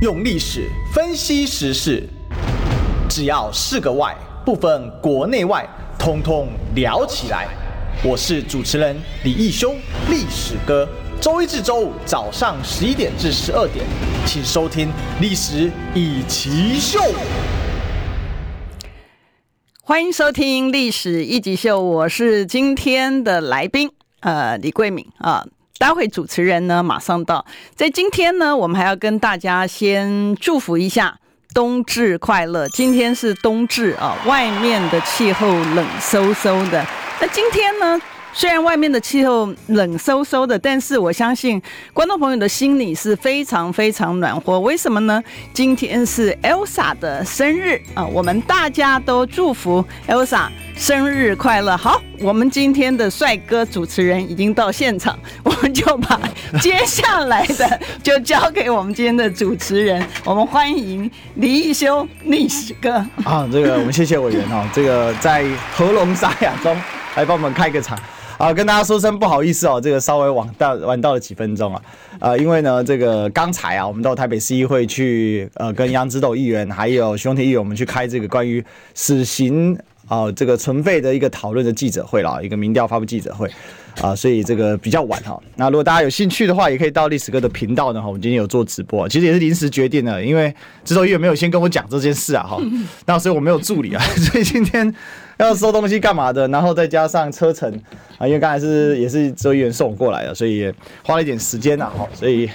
[0.00, 2.08] 用历史分析时事，
[3.08, 7.48] 只要是个“外”，不分国内外，通通聊起来。
[8.04, 9.74] 我是主持人李义修，
[10.08, 10.88] 历史哥。
[11.20, 13.84] 周一至周五早上十一点至十二点，
[14.24, 14.86] 请收听
[15.20, 17.00] 《历史一起秀》。
[19.82, 23.90] 欢迎收听《历史一起秀》，我是今天的来宾，
[24.20, 25.44] 呃，李桂敏啊。
[25.78, 31.16] 待会主持人呢马上到，在今天呢，我们还要跟大家先祝福一下
[31.54, 32.68] 冬至快乐。
[32.70, 36.84] 今天是冬至啊，外面的气候冷飕飕的。
[37.20, 38.00] 那今天呢，
[38.34, 41.60] 虽然外面的气候冷飕飕的，但是我相信
[41.92, 44.60] 观众朋友的心里是非常非常暖和。
[44.60, 45.20] 为什么呢？
[45.52, 50.46] 今天是 Elsa 的生日啊，我们大家都祝福 Elsa
[50.76, 51.76] 生日快乐。
[51.76, 56.20] 好，我们今天的帅哥主持人已经到现场，我们就把
[56.60, 60.06] 接下来的就交给我们今天的主持人。
[60.24, 62.92] 我们欢迎李义修历史哥
[63.24, 66.76] 啊，这个我们谢谢委员哈，这个在喉咙沙哑中
[67.16, 67.98] 来帮我们开个场。
[68.38, 71.82] 啊，跟大家说声不好意思哦，这个稍微晚到晚到了几分钟啊，
[72.20, 83.50] 呃，因为呢，这个刚才啊，我们到台北市议会去，呃，跟杨子斗议员还有熊田议员，我们去开这个关于死刑啊、这个存废的一个讨论的记者会了，一个民调发布记者会。
[84.02, 85.40] 啊，所以这个比较晚哈。
[85.56, 88.00] 那如果大家有兴趣的话，也可以到历史哥的频道呢。
[88.00, 90.54] 哈，我们今天有做直播，其实也是临时决定的，因为
[90.84, 92.44] 之斗议员没有先跟我讲这件事啊。
[92.44, 92.58] 哈，
[93.06, 94.94] 那所以我没有助理啊， 所以今天
[95.38, 97.68] 要收东西干嘛的，然后再加上车程
[98.18, 101.90] 啊，因为刚才是也是之斗议员送我过来的，所以也花了一点时间呐。
[101.96, 102.48] 哈，所以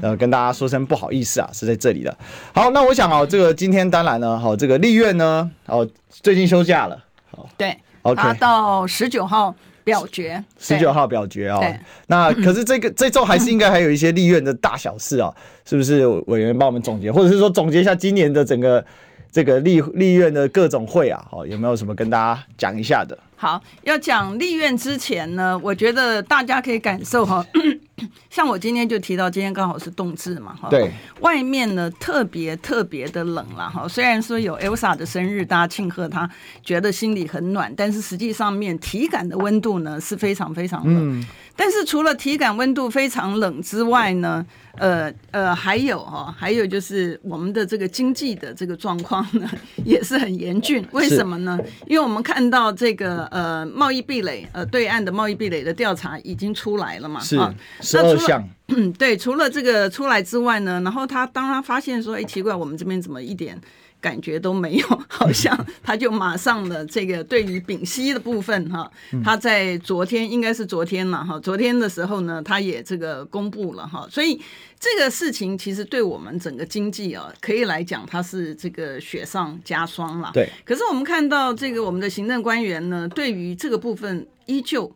[0.00, 2.16] 呃跟大家说声不好意思啊，是在这里的。
[2.54, 6.96] 好，那我想啊，这个今天当然呢，好，这个立院呢，哦，最近休假了。
[7.32, 9.52] 好，对，OK，到十九号。
[9.84, 11.62] 表决十九号表决哦，
[12.06, 15.32] 那可是这个这周还是应该还有一些立院的大小事啊，
[15.64, 16.06] 是不是？
[16.26, 18.84] 委员帮我们总结，或者是说总结一下今年的整个
[19.30, 23.16] 这个立立院的各种会啊，好，有没有什么跟大家讲一下的？
[23.44, 27.44] 好，要讲立院之前呢，我觉得大家可以感受哈。
[28.30, 30.90] 像我今天就提到，今天刚好是冬至嘛，哈，对，
[31.20, 33.86] 外面呢特别特别的冷了，哈。
[33.86, 36.28] 虽然说有 Elsa 的生日，大家庆贺她，
[36.64, 41.20] 觉得心里很暖，但是实际上面体感的温度呢是非常非常冷。
[41.20, 41.26] 嗯。
[41.56, 44.44] 但是除了体感温度非常冷之外呢，
[44.76, 49.48] 呃呃，还有哈，还有就是我们的这个经济的这个状况呢
[49.84, 50.84] 也是很严峻。
[50.90, 51.58] 为什么呢？
[51.86, 57.38] 因为我们看到这个呃贸易壁垒，呃对岸的贸易壁垒的调查已经出来了嘛，是。
[57.80, 63.56] 十二项，嗯， 对，除了这个出来之外呢，然后他当他发现说，哎，奇怪，我们这边怎么一点
[64.04, 68.90] 感觉都没有， 好像 他就马上的这个对于丙烯的部分哈，
[69.24, 74.38] 他在昨天应该是昨天了哈，昨天的时候呢，他也这个公布了哈，所以
[74.78, 80.30] 这个事情其实对我们整个经济啊，可以来讲，它是这个雪上加霜了。
[80.34, 84.94] 对，可是我们看到这个我们的行政官员呢，对于这个部分依旧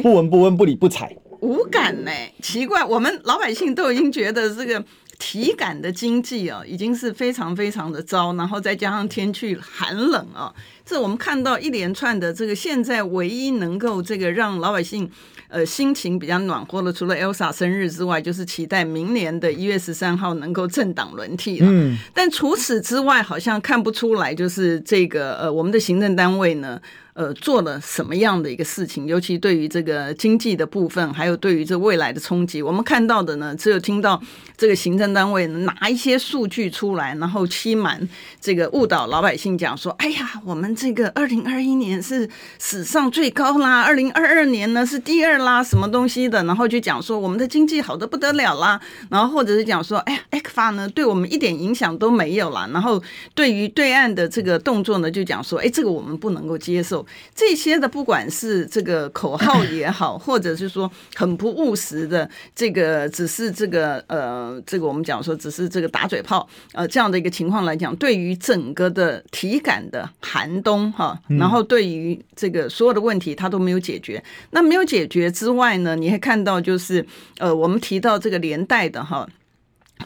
[0.00, 1.16] 不闻不问，不理不睬。
[1.40, 2.10] 无感呢？
[2.40, 4.82] 奇怪，我们老百姓都已经觉得这个
[5.26, 10.52] 体感的经济啊，已经是非常非常的糟，然后再加上天气寒冷啊，
[10.84, 15.10] 这我们看到一连串的这个，现在唯一能够这个让老百姓
[15.48, 21.66] 呃心情比较暖和的，除了 Elsa 生日之外，就是期待明年的一月十三号能够政党轮替了。
[21.70, 26.78] 嗯，但除此之外，好像看不出来，就是这个呃我们的行政单位呢。
[27.14, 29.06] 呃，做了什么样的一个事情？
[29.06, 34.20] 尤其对于这个经济的部分，还有对于这未来的冲击，我们看到的呢，只有听到
[34.56, 38.08] 这个行政单位拿一些数据出来，然后欺瞒
[38.40, 53.00] 这个误导老百姓，讲说：“哎呀，我们这个二零二一年是史上最高啦，二零二二年呢是第二啦，什么东西的？”然后就讲说我们的经济好的不得了啦，然后或者是讲说：“哎呀，ECFA 呢对我们一点影响都没有啦。”然后
[53.36, 57.02] 对于对岸的这个动作呢，就讲说：“哎，这个我们不能够接受。”
[57.34, 74.22] 这些的，不管是这个口号也好， 或者是说很不务实的这个，只是这个呃，这个我们讲说只是这个打嘴炮呃这样的一个情况来讲，对于整个的体感的寒冬哈，然后对于这个所有的问题它都没有解决。
[74.50, 77.04] 那没有解决之外呢，你还看到就是
[77.38, 79.28] 呃，我们提到这个连带的哈。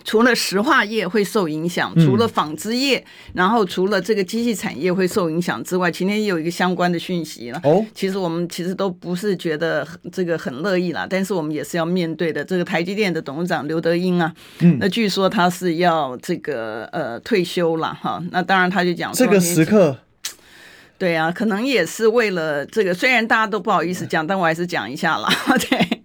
[0.04, 3.04] 除了石化业会受影响，除了纺织业，嗯、
[3.34, 7.60] 然后除了这个机器产业会受影响之外，今天也有一个相关的讯息了。
[7.64, 12.44] 哦，其实我们其实都不是觉得这个很乐意啦，但是我们也是要面对的。
[12.44, 18.22] 这个台积电的董事长刘德英啊，嗯，那据说他是要这个呃退休了哈。
[18.30, 19.98] 那当然他就讲说这个时刻，
[20.96, 22.94] 对啊，可能也是为了这个。
[22.94, 25.28] 虽然大家都不好意思讲，但我还是讲一下啦。
[25.68, 25.97] 对。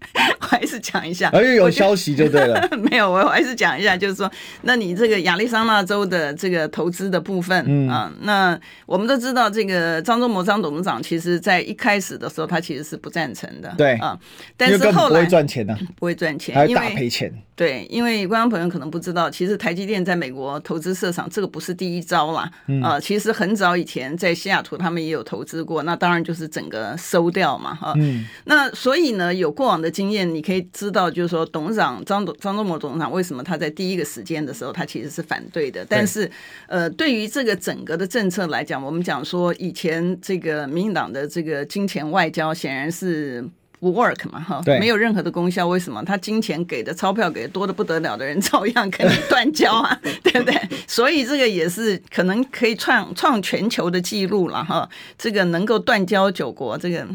[0.64, 1.30] 还是讲一下。
[1.34, 2.70] 而且有消息就对了。
[2.90, 4.32] 没有，我还是讲一下，就是说，
[4.62, 14.18] 那你这个亚利桑那州的这个投资的部分，嗯啊，那我们都知道，这个张忠谋张董事长，其实在一开始的时候，他其实是不赞成的，对啊，
[14.56, 17.34] 但是后来不会赚钱的，不会赚钱，还大赔钱。
[17.56, 22.50] 对，因为观众朋友可能不知道，其实台积电在美国投资设厂，这个不是第一招啦。
[22.66, 27.94] 嗯、呃，其实很早以前在西雅图他们也有投资过，那当然就是整个收掉嘛，哈。
[27.98, 28.26] 嗯。
[28.46, 35.86] 那所以呢，有过往的经验，你可以知道，就是说董事长张董张忠谋董事长为什么他在第一个时间的时候，他其实是反对的。
[35.90, 36.30] 但是，
[36.68, 43.48] 呃，对于这个整个的政策来讲，我们讲说以前这个民进党的这个金钱外交显然是。
[43.80, 45.68] 不 work 嘛，哈，没有任何的功效。
[45.68, 46.02] 为什么？
[46.06, 50.58] 他金钱给的钞票给的多的不得了的人，照样跟你断交啊， 对不对？
[50.88, 54.90] 所以这个也是可能可以创创全球的记录了哈。
[55.18, 57.06] 这个能够断交九国，这个。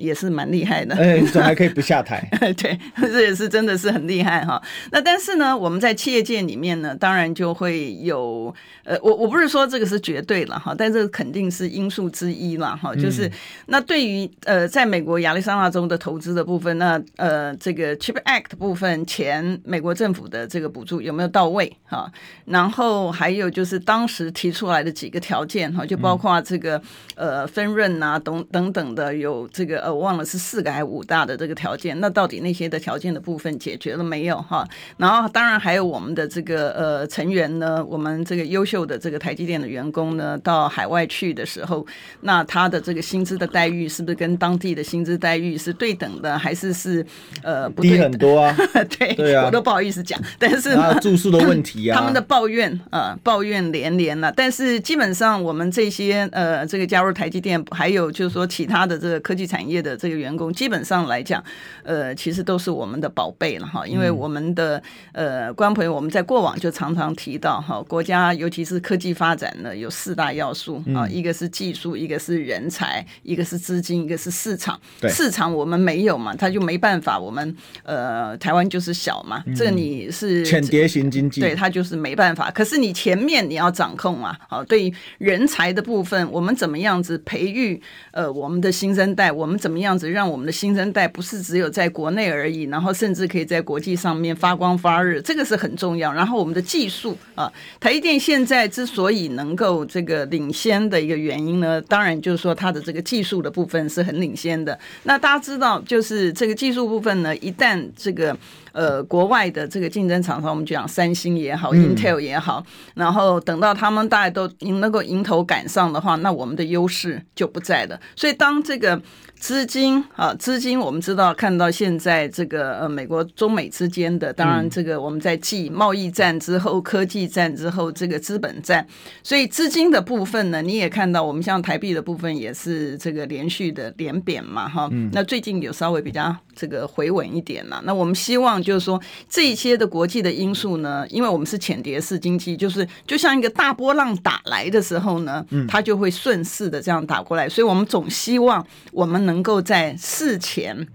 [0.00, 2.26] 也是蛮厉害的，哎，总还可以不下台？
[2.56, 4.60] 对，这也是真的是很厉害哈。
[4.90, 8.52] 那但是呢，我们在企业界里面呢，当然就会有，
[8.84, 12.94] 呃，我我不是说这个是绝对了哈，但这肯定是因素之一了哈。
[12.94, 13.30] 就是
[13.66, 22.10] 那对于呃，在美国亚利桑那州的投资的部分，那呃，这个 Chip Act 部分前美国政府的这个补助有没有到位哈？
[22.46, 26.80] 然后还有就是当时提出来的几个条件哈，就包括这个
[27.16, 29.89] 呃分润啊等等等的有这个。
[29.94, 34.66] 我忘了是四个还是五大的这个条件，那到底那些的条件的部分解决了没有哈？
[34.96, 41.84] 然后当然还有我们的这个呃成员呢，我们这个优秀的这个台积电的员工呢，到海外去的时候，
[42.20, 47.04] 那他的这个薪资的待遇是不是跟当地的薪资待遇是对等的，还是是
[47.42, 48.56] 呃不对低很多啊？
[48.98, 59.79] 对对啊，我都不好意思讲，但是呢住宿的问题啊，他们的抱怨呃抱怨连连了，但是基本上我们这些呃这个加入台积电，还有就是说其他的这个科技产业。
[59.82, 61.42] 的这个员工基本上来讲，
[61.82, 64.82] 呃，其实都是我们的宝贝了哈，因为我们的
[65.12, 74.80] 呃，观众朋友，我们在过往就常常提到哈，国家尤其是科技发展呢，有四大要素啊，一个是技术，一个是人才，一个是资金，一个是市场。
[75.08, 77.18] 市场我们没有嘛，他就没办法。
[77.18, 82.50] 我们呃，台湾就是小嘛，这个你是浅碟型经济，对，他就是没办法。
[82.50, 87.80] 可是你前面你要掌控啊，好，对于人才的部分，我们怎么样子培育
[88.12, 96.12] 呃我们的新生代，我们怎么样子让我们的新生代不是只有在国内而已，然后甚至可以在国际上面发光发热，这个是很重要。
[96.12, 104.78] 然后我们的技术啊，台积电现在之所以能够这个领先的一个原因呢，当然就是说它的这个技术的部分是很领先的。
[105.04, 108.36] 那大家知道，就是这个技术部分呢，一旦这个。
[108.72, 112.64] 呃，国外的这个竞争厂商，我们讲三星也好，Intel 也好，
[112.94, 118.00] 然后等到他们大家都能够迎头赶上的话，那我们的优势就不在了。
[118.14, 119.00] 所以当这个
[119.34, 128.86] 资金啊，资金我们知道看到现在这个呃，美国中美之间的，当然这个我们在继贸易战之后、科技战之后，这个资本战，
[129.22, 137.80] 所以资金的部分呢，你也看到我们像台币的部分也是这个连续的连贬嘛，哈，那最近有稍微比较这个回稳一点了。
[137.86, 138.50] 那我们希望。
[138.60, 150.86] 就是说，这一些的国际的因素呢，因为我们是浅碟式经济，就是就像一个大波浪打来的时候呢，它就会顺势的这样打过来，所以我们总希望我们能够在事前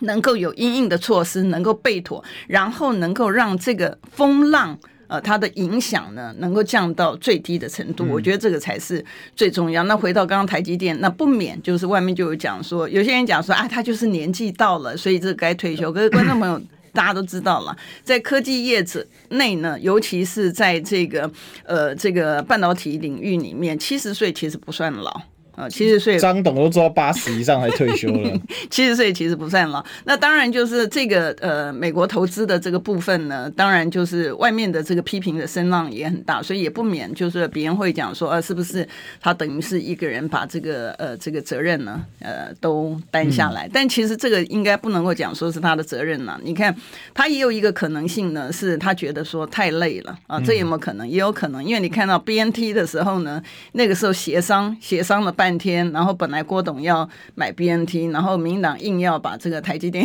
[0.00, 4.78] 能够有因应的措施，能够备妥，然后能够让这个风浪
[5.14, 8.04] 呃它的影响呢能够降到最低的程度。
[8.08, 9.04] 我觉得这个才是
[9.36, 9.84] 最重要。
[9.84, 15.92] 那回到刚刚台积电，那不免就是外面就有讲说，有些人讲说啊，他就是年纪到了，所以这该退休。
[15.92, 16.60] 可是观众朋友。
[16.94, 21.28] 大家都知道了，在科技业者内呢，尤其是在这个
[21.64, 25.20] 呃这个半导体领域里面，七十岁其实不算老。
[25.54, 28.40] 啊，七十岁，张董都做到八十以上还退休了。
[28.70, 29.84] 七十岁其实不算老。
[30.04, 38.86] 那当然就是这个呃，美国投资的这个部分呢，当然就是外面的这个批评的声浪也很大，所以也不免就是别人会讲说，呃，是不是
[39.20, 43.68] 他等于是一个人把这个呃这个责任呢，呃，都担下来？
[43.68, 46.40] 嗯、但其实这个应该不能够讲说是他的责任了。
[46.42, 46.74] 你看，
[47.14, 51.08] 他也有一个可能性呢，是他觉得说太累了啊，这有没有可能？
[51.08, 53.40] 也有可能，因为你看到 BNT 的时候呢，
[53.72, 55.43] 那个时候协商协商了半。
[55.44, 60.02] 半天，然后本来郭董要买 BNT，然后民党硬要把这个台积电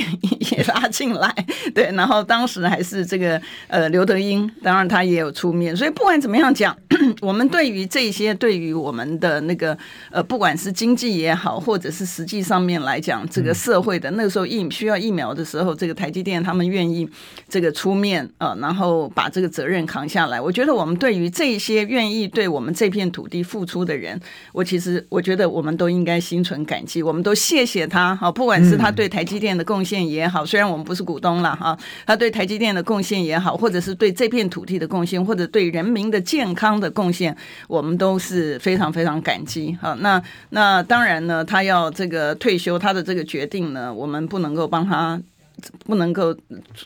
[0.51, 1.33] 也拉进来，
[1.73, 6.77] 对，然后当时还是这个呃刘德英，当然他也有出面，所以不管怎么样讲，
[7.21, 9.77] 我们对于这些对于我们的那个
[10.11, 17.09] 呃不管是经济也好，或者是实际上面来讲，这个社会的那个时候疫需要疫苗的时候，这个台积电他们愿意
[17.47, 20.41] 这个出面啊、呃，然后把这个责任扛下来。
[20.41, 24.19] 我觉得我们对于这些愿意对我们这片土地付出的人，
[24.51, 39.95] 我其实我觉觉得我们都应该心存感激，我们都谢谢他哈，不管是他对台积电的贡献也好，虽然我们不是股东了哈，他对台积电的贡献也好，或者是对这片土地的贡献，或者对人民的健康的贡献，我们都是非常非常感激哈。
[39.99, 40.19] 那
[40.49, 45.21] 那当然呢，他要这个退休，他的这个决定呢，我们不能够帮他。
[45.85, 46.35] 不能够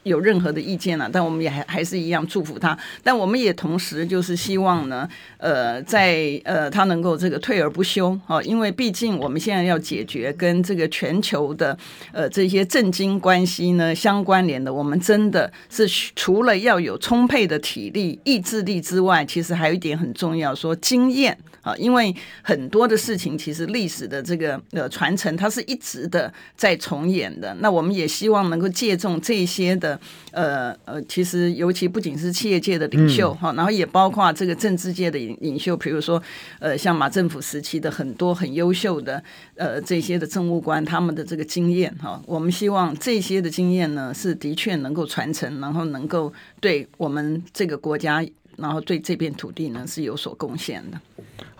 [0.04, 2.78] 有任何的意见了，但我们也还还是一样祝福他。
[3.04, 11.78] 但我们也同时就是希望呢，呃，在呃他能够这个退而不休啊，因为毕竟我们现在要解决跟这个全球的
[12.12, 27.56] 呃这些政经关系呢相关联的，我们真的是除了要有充沛的体力、意志力之外，其实还有一点很重要，说经验啊，因为很多的事情其实历史的这个呃传承，它是一直的在重演的。
[27.60, 28.63] 那我们也希望能。
[28.70, 30.00] 借重这些的，
[30.32, 36.22] 呃呃，其实尤其不仅是企业界的领袖哈，然后也包括这个政治界的领领袖，比如说
[36.60, 39.24] 呃，像马政府时期的很多很优秀的
[39.56, 48.26] 呃这些的政务官，他们的这个经验哈，我们希望这些的经验呢，是的确能够传承，然后能够对我们这个国家。
[48.56, 51.02] 然后对这片土地呢是有所贡献的。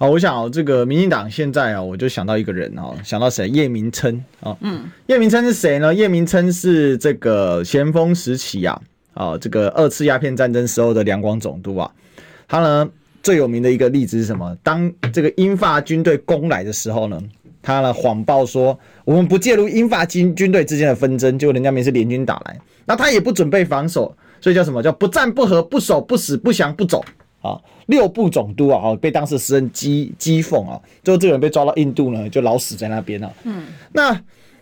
[0.04, 3.48] 好，我想哦，这个民进党现在啊，我就想到一个人哦，想到谁？
[3.48, 5.94] 叶明琛啊，嗯，叶明琛是谁呢？
[5.94, 8.82] 叶明琛是这个咸丰时期啊，
[9.14, 11.90] 啊，这个二次鸦片战争时候的两广总督啊。
[12.50, 12.90] 他呢
[13.22, 14.54] 最有名的一个例子是什么？
[14.62, 17.18] 当这个英法军队攻来的时候呢，
[17.62, 24.14] 他呢谎报说我们不介入英法军军队之间的纷争，结果人家没事联军打来，那他也不准备防守。
[24.42, 27.02] 所以叫什么叫不战不和不守不死不降不走
[27.44, 27.60] 啊？
[27.88, 33.32] 六部总督啊，被当时时人讥讥讽啊，最后这个人被抓到印度呢，就老死在那边了。
[33.44, 34.20] 嗯，那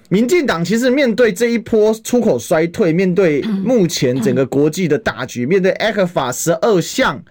[0.10, 7.24] 民进党其实面对这一波出口衰退，面对 目前整个国际的大局，面对 ECFA 十二项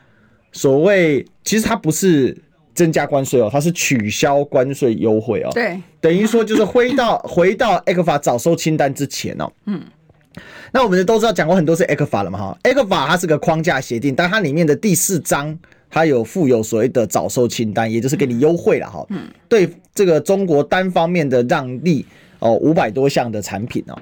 [0.52, 2.36] 所谓，其实它不是
[2.72, 5.50] 增加关税哦，它是取消关税优惠哦。
[5.52, 9.50] 对，等于说就是回到回到 ECFA 早收清单之前哦。
[9.66, 9.82] 嗯。
[10.72, 15.58] 那我们都知道讲过很多次 ECFA 了嘛哈，ECFA 它是个框架协定，但它里面的第四章
[15.90, 19.04] 它有附有所谓的早收清单，也就是给你优惠了哈。
[19.10, 19.22] 嗯。
[19.48, 22.04] 对这个中国单方面的让利
[22.38, 23.98] 哦，五百多项的产品哦。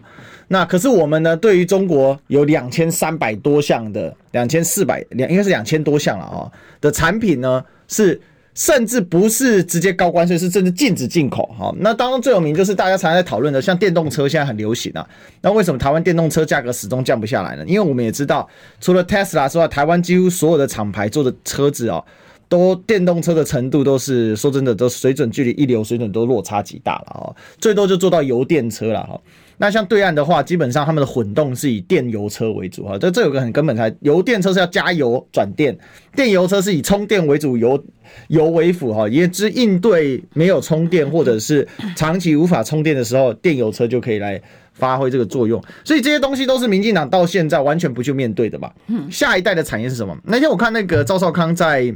[0.49, 8.21] 那可是我们呢，对于中国有两千三百多项的两千四百两应该是两千多项了啊的产品呢是。
[8.59, 11.49] 甚至不是直接高关税，是甚至禁止进口。
[11.57, 15.09] 哈，那当中最有名就是大家常在讨论的，像电动车现在很流行啊。
[15.41, 17.65] 那为什么台湾电动车价格始终降不下来呢？
[17.69, 18.49] 因为我们也知道，
[18.81, 22.05] 除了 Tesla 之外，台湾几乎所有的厂牌做的车子哦，
[22.49, 29.21] 都电动车的程度都是说真的，都水准距离一流水准都落差极大了哦，最多就做到油电车了哈。
[29.59, 35.77] 那像对岸的话，基本上他们的混动是以电油车为主哈，这这有个很根本的，油电车是要加油转电，
[36.15, 37.85] 电油车是以充电为主，油
[38.29, 44.41] 油为辅哈，也只应对没有充电或者是长期无法充电的时候，电油车就可以来
[44.73, 45.63] 发挥这个作用。
[45.85, 48.73] 所以这些东西都是民进党到现在完全不去面对的吧？
[49.11, 50.17] 下一代的产业是什么？
[50.25, 51.95] 那天我看那个赵少康在。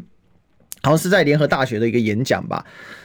[0.84, 2.64] 好像是在联合大学的一个演讲吧，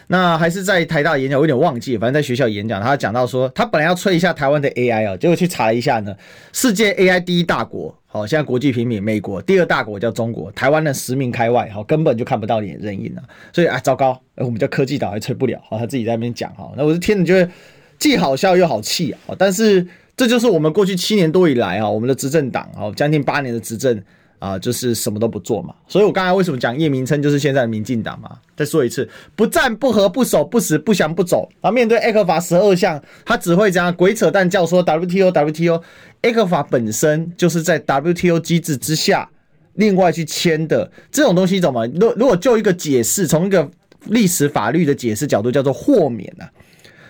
[0.10, 1.98] 那还是在台大演讲，我有点忘记。
[1.98, 6.16] 反正在学校演讲，他讲到说，他本来要吹一下台湾的 AI 啊，结果去查了一下呢，
[6.54, 13.24] 世界 AI 第一大国，好，现在国际平民美国，第二大国叫中国，台湾呢十名开外，好，根本就看不到脸人影了。
[13.52, 17.52] 所以啊，糟糕，我们叫科技岛还吹不了，好，他自己在那边讲哈，那我是听着觉得
[18.00, 19.86] 既好笑又好气啊，但是
[20.16, 24.02] 这就是我们过去七年多以来啊，我们的执政党啊，将近八年的执政。
[24.40, 28.38] 啊，就是什么都不做嘛，所以我刚才为什么讲叶明琛就是现在的民进党嘛？
[28.56, 31.50] 再说一次，不战不和不守不死不降不走。
[31.60, 39.28] 然后面对 ECFA 十二项，他只会这样鬼扯淡叫说 WTO WTO，ECFA 本身就是在 WTO 机制之下
[39.74, 41.88] 另外去签的这种东西，怎么？
[41.88, 43.68] 如如果就一个解释，从一个
[44.06, 46.46] 历史法律的解释角度，叫做豁免啊，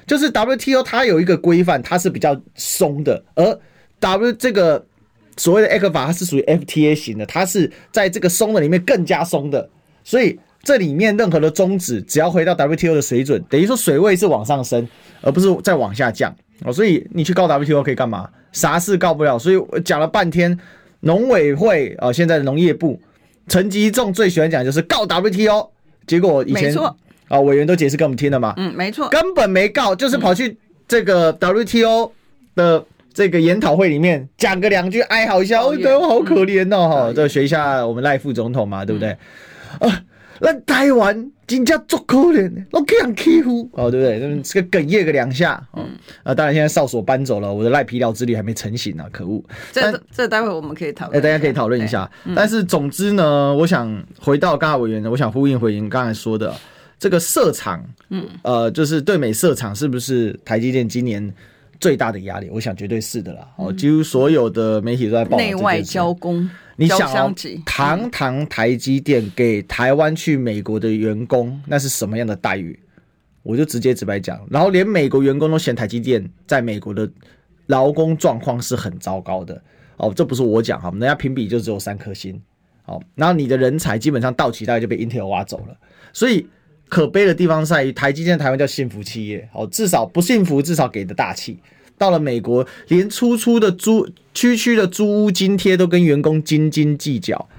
[0.05, 3.59] 就是 WTO 它有一个规范，它是比较松的，而
[3.99, 4.86] W 这个。
[5.37, 9.69] 所谓的 ECFA 它是属于 FTA 型的，它是在这个松的里面更加松的，
[10.03, 14.87] 所以这里面任何的宗旨，只要回到 WTO 的水准，等于说水位是往上升，
[15.21, 16.73] 而不是再往下降哦。
[16.73, 18.27] 所以你去告 WTO 可以干嘛？
[18.51, 19.37] 啥事告不了。
[19.37, 20.59] 所以我讲了半天，
[21.01, 22.99] 农委会啊，现在的农业部
[23.47, 25.69] 陈吉仲最喜欢讲就是告 WTO，
[26.07, 26.75] 结果以前
[27.27, 32.11] 啊委员都解释给我们听了嘛，嗯，没错，根本没告，就是跑去这个 WTO
[32.55, 32.83] 的。
[33.17, 39.09] 这个研讨会里面讲个两句哀嚎一下，哦，对我好可怜哦，哈，就学一下我们赖副总统嘛，对不对？
[39.79, 40.03] 啊，
[40.39, 44.19] 那台湾真叫足可怜，都这样欺负，哦，对不对？
[44.19, 45.83] 那这个哽咽个两下，嗯，
[46.21, 49.43] 啊，当然现在哨所搬走了，我的赖皮聊之旅还没成型呢，可恶。
[49.71, 52.07] 这这待会我们可以讨论，哎，大家可以讨论一下。
[52.35, 56.53] 但是总之呢，我想回到刚才委员，我想呼应回应刚才说的。
[56.99, 61.33] 这个设厂，嗯，呃，就是对美设厂是不是台积电今年
[61.79, 62.49] 最大的压力？
[62.49, 63.47] 我想绝对是的啦。
[63.57, 66.49] 哦，几乎所有的媒体都在报内外交工。
[66.75, 67.33] 你想哦，
[67.65, 72.79] 堂堂台积电给台湾去美国的员工，那是什么样的待遇？
[73.41, 77.09] 我就直接直白讲，然后连美国员工都嫌台积电在美国的
[77.67, 79.59] 劳工状况是很糟糕的。
[79.97, 82.39] 哦，这不是我讲哈，人家评比就只有三颗星。
[82.83, 85.77] 好，然后你的人才基本上到期大概就被 Intel 挖走了。
[86.13, 86.45] 所以
[86.89, 91.57] 可悲的地方在于，台积电台湾叫幸福企业，哦，至少不幸福，至少给的大气。
[91.97, 97.49] 到了美国，连粗粗的租区区的租屋津贴都跟员工斤斤计较，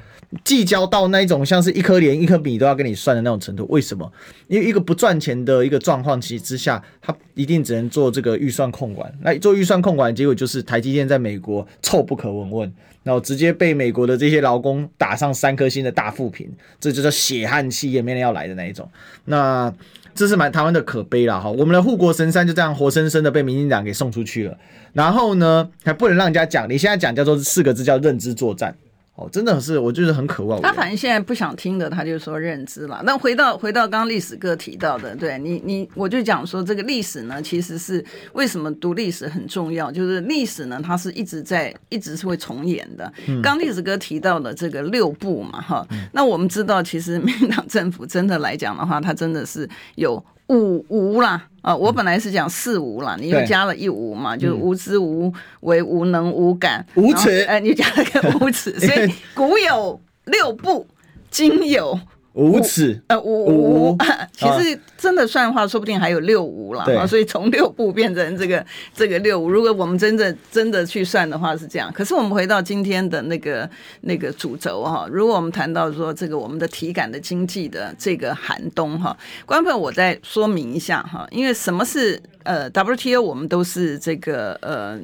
[0.45, 3.67] 计较到那一种像是一颗莲一颗米都要跟你算的那种程度。
[3.71, 4.11] 为什么？
[4.47, 9.13] 因为一个不赚钱的一个状况其之下，他一定只能做这个预算控管。
[9.23, 18.89] 那做预算控管结果就是台积电在美国臭不可闻闻，然后直接被美国的这些劳工打上三颗星的大负评，这就叫血汗企业没人要来的那一种。
[19.25, 19.73] 那。
[20.15, 24.59] 这是蛮台湾的可悲了哈，我们的护国神山就这样活生生的被民进党给送出去了，
[24.93, 28.77] 然后呢，还不能让人家讲，你现在讲叫做四个字叫认知作战。
[29.19, 30.63] 哦，真的是，我就是很渴望。
[30.63, 33.03] 他反正现在不想听的，他就说认知了。
[33.05, 43.13] 那回到回到刚刚历史哥提到的，对你你，我就讲说这个历史呢，其实是为什么读历史很重要，就是历史呢，它是一直在一直是会重演的。
[43.43, 50.25] 刚历史哥提到的这个六部嘛，哈，那我们知道，其实民进党政府真的来讲的话，它真的是有。
[50.49, 60.87] 五无啦啊，我本来是讲四无啦，你又加了一无嘛，就是无知无为无能无感无耻，哎，你加了个无耻，所以 古有六不，
[61.31, 61.99] 今有。
[62.39, 63.99] 无耻，呃，五五，
[64.33, 67.05] 其实真的算的话，说不定还有六五了啊。
[67.05, 68.65] 所以从六步变成这个
[68.95, 71.93] 这个六五，如果我们真的真的去算的话是这样。
[71.93, 73.69] 可是我们回到今天的那个
[74.03, 84.97] 那个主轴哈，如果我们谈到说这个我们的体感的经济的这个寒冬哈，观众朋友，我再说明一下哈，因为什么是呃 WTO，我们都是这个呃。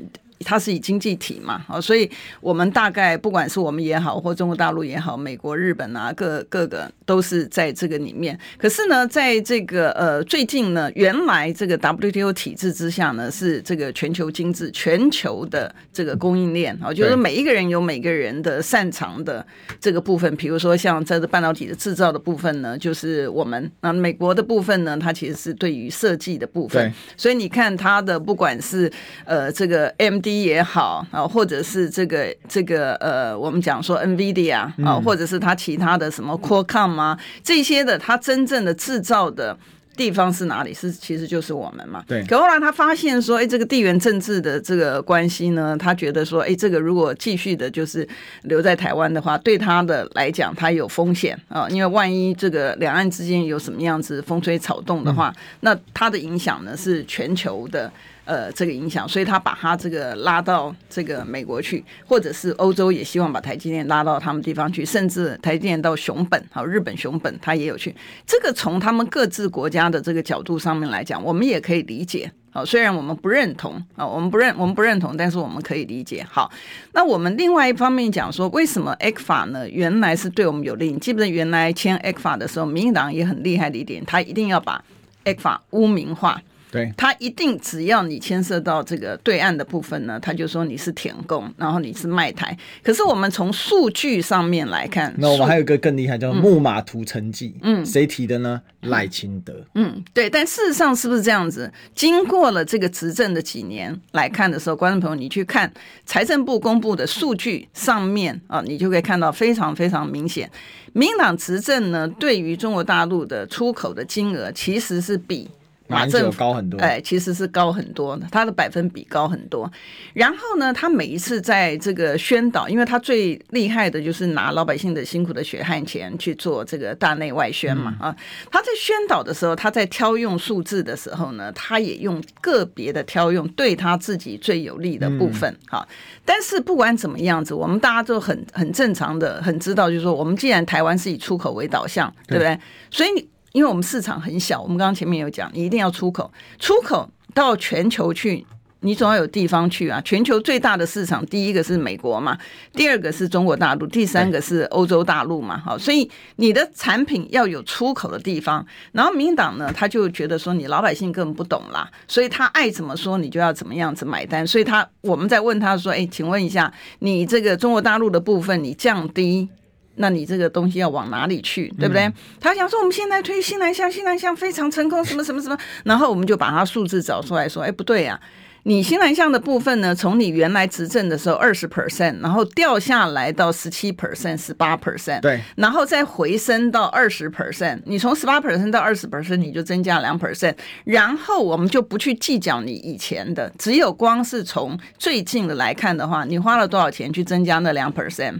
[0.44, 2.08] 它是以经济体嘛，啊，所以
[2.40, 8.38] 我们大概不管是我们也好，或中国大陆也好，美国、日本啊，各各个都是在这个里面。
[8.58, 19.44] 可是呢，在这个呃最近呢，原来这个 WTO 体制之下呢，是这个全球经济、全球的这个供应链啊，就是每一个人有每个人的擅长的
[19.80, 20.36] 这个部分。
[20.36, 26.92] 比如说像在这半导体的制造的部分呢，就是我们那美国的部分呢，它其实是对于设计的部分。
[27.16, 28.92] 所以你看它的不管是
[29.24, 30.33] 呃这个 MD。
[30.42, 39.56] 也好啊，或者是这个这个呃，我们讲说 NVIDIA 啊，或者是它其他的什么 Qualcomm 啊，这些的，它真正的制造的
[39.96, 40.74] 地方是哪里？
[40.74, 42.02] 是其实就是我们嘛。
[42.08, 42.24] 对。
[42.24, 48.06] 可后来他发现说，哎，这个地缘政治的这个关系呢，他觉得说，哎，这个如果继续的就是
[48.42, 57.92] 留在台湾的话，对他的来讲，他有风险啊，因为万一这个两岸之间有什么样子风吹草动的话，嗯、那它的影响呢是全球的。
[58.24, 67.94] 呃，这个影响，所以他把他这个拉到这个美国去，或者是欧洲也希望把台积电拉到他们地方去，甚至台积电到熊本，好，日本熊本他也有去。
[68.26, 72.30] 这个从他们各自国家的这个角度上面来讲，我们也可以理解。
[72.50, 76.24] 好，虽然我们不认同啊，我们不认我们不认同，但是我们可以理解。
[76.30, 76.50] 好，
[76.92, 79.68] 那我们另外一方面讲说，为什么 ECFA 呢？
[79.68, 80.92] 原来是对我们有利。
[80.92, 84.82] 你记不记得原来签 ECFA 的时候，民进党也很厉害的一点，他一定要把
[85.24, 86.40] ECFA 污名化。
[86.74, 92.58] 对，他一定只要你牵涉到这个对岸的部分呢，他就说你是舔共，然后你是卖台。
[92.82, 97.54] 可是我们从数据上面来看，那我们还有一个更厉害，叫木马屠城记。
[97.62, 98.60] 嗯，谁提的呢？
[98.80, 99.54] 赖清德。
[99.76, 100.28] 嗯，对。
[100.28, 101.72] 但事实上是不是这样子？
[101.94, 105.72] 经过了这个执政的几年来看的时候，观众朋友，你去看
[106.04, 110.50] 财政部公布的数据上面啊，你就可以看到非常非常明显，
[110.92, 115.48] 民进党执政呢，对于中国大陆的出口的金额其实是比。
[115.86, 119.70] 马政府高很多，哎，其实是高很多的，它的百分比高很多。
[120.14, 128.16] 然后呢，他每一次在这个宣导，因为他最厉害的就是拿老百姓的辛苦的血汗钱去做这个大内外宣嘛啊。
[128.50, 135.86] 他在宣导的时候，他在挑用数字的时候呢，他也用个别的挑用对他自己最有利的部分哈。
[136.24, 142.58] 但是不管怎么样子，我们大家都很很正常的很知道，就是说，我们既然台湾是以出口为导向，对不对？
[142.90, 143.28] 所以你。
[143.54, 148.44] 因为我们市场很小，我们刚刚前面有讲，你一定要出口，出口到全球去，
[148.80, 150.00] 你总要有地方去啊。
[150.04, 152.36] 全球最大的市场，第一个是美国嘛，
[152.72, 155.56] 第二个是中国大陆，第三个是欧洲大陆嘛。
[155.64, 158.66] 好，所以你的产品要有出口的地方。
[158.90, 164.44] 然后民党呢，他就觉得说你老百姓根本不懂啦，所以他爱怎么说你就要怎么样子买单。
[164.44, 169.48] 所以他我们在问他说，哎，请问一下，你这个中国大陆的部分你降低
[169.96, 172.02] 那你这个东西要往哪里去，对不对？
[172.02, 178.42] 嗯、他想说我们现在推新南向，新南向非常成功，什么什么什么， 然后我们就把它数字找出来说，哎，不对呀、啊。
[178.66, 187.78] 你新南向的部分呢，从你原来执政的时候二十 percent，然后掉下来到十七 percent、十八 percent，对，然后再回升到二十 percent。
[187.84, 190.54] 你从十八 percent 到二十 percent，你就增加两 percent。
[190.84, 198.36] 然后我们就不去计较你以前的，只有光是从最近的来看的话，你花了多少钱去增加那两 percent，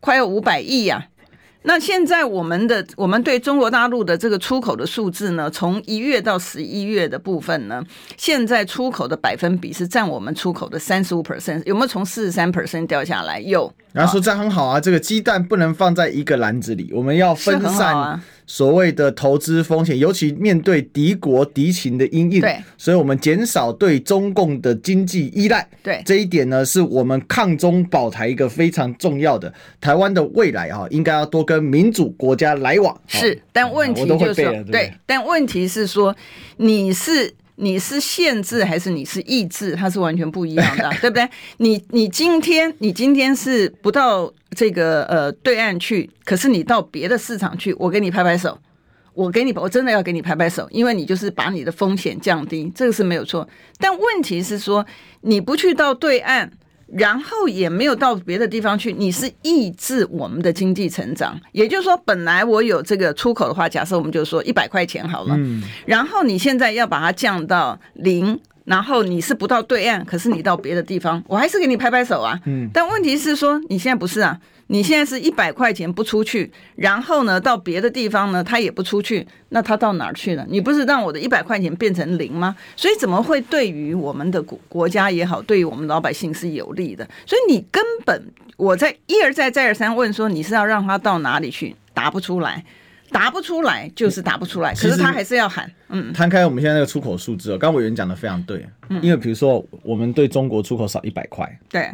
[0.00, 1.06] 快要五百亿呀。
[1.62, 7.84] 那现在我们的我们对中国大陆的这个出口的数字呢，从一月到十一月的部分呢，
[8.16, 13.38] 现在出口的百分比是占我们出口的三十五 percent，有没有从四十三 percent 掉下来？
[13.40, 13.70] 有。
[13.92, 22.40] 然后说这样很好啊，这个鸡蛋不能放在一个篮子里，我们要分散所谓的投资风险，尤其面对敌国敌情的阴影。
[22.40, 25.68] 对，所以我们减少对中共的经济依赖。
[25.82, 29.52] 对，这一点呢，是我们抗中保台一个非常重要的。
[29.80, 33.00] 台湾的未来啊，应该要多跟民主国家来往。
[33.06, 36.14] 是，但问题就是说，对，但问题是说，
[36.56, 37.34] 你是。
[37.60, 39.76] 你是限制还是你是抑制？
[39.76, 41.28] 它是完全不一样的， 对不对？
[41.58, 48.58] 你你今天你今天是不到这个呃对岸去，可是你到别的市场去，我给你拍拍手，
[49.14, 53.48] 我给你我真的要给你拍拍手，因为你就是把你的风险降低，这个是没有错。
[53.78, 54.84] 但问题是说
[55.20, 56.50] 你不去到对岸。
[56.92, 61.38] 然后也没有到别的地方去，你是抑制我们的经济成长。
[61.52, 72.38] 也就是说，本来我有这个出口的话，假设我们就说一百块钱好了，嗯，然后你现在要把它降到零，然后你是不到对岸，可是你到别的地方，我还是给你拍拍手啊。
[72.46, 74.38] 嗯，但问题是说你现在不是啊。
[74.72, 80.46] 你现在是一百块钱不出去，然后呢，到别的地方呢，他也不出去，那他到哪儿去了？
[80.48, 82.54] 你不是让我的一百块钱变成零吗？
[82.76, 87.04] 所以怎么会对于我们的国国家也好，对于我们老百姓是有利的？
[87.26, 88.24] 所以你根本
[88.56, 91.74] 我在一而再再而三问说，你是要让他到哪里去？
[91.92, 92.64] 答不出来，
[93.10, 94.72] 答不出来就是答不出来。
[94.72, 96.12] 可是他还是要喊，嗯。
[96.12, 98.64] 摊开我们现在那个出口数字哦，刚刚委员讲的非常对，
[99.02, 101.90] 因为比如说我们对中国出口少一百块，对。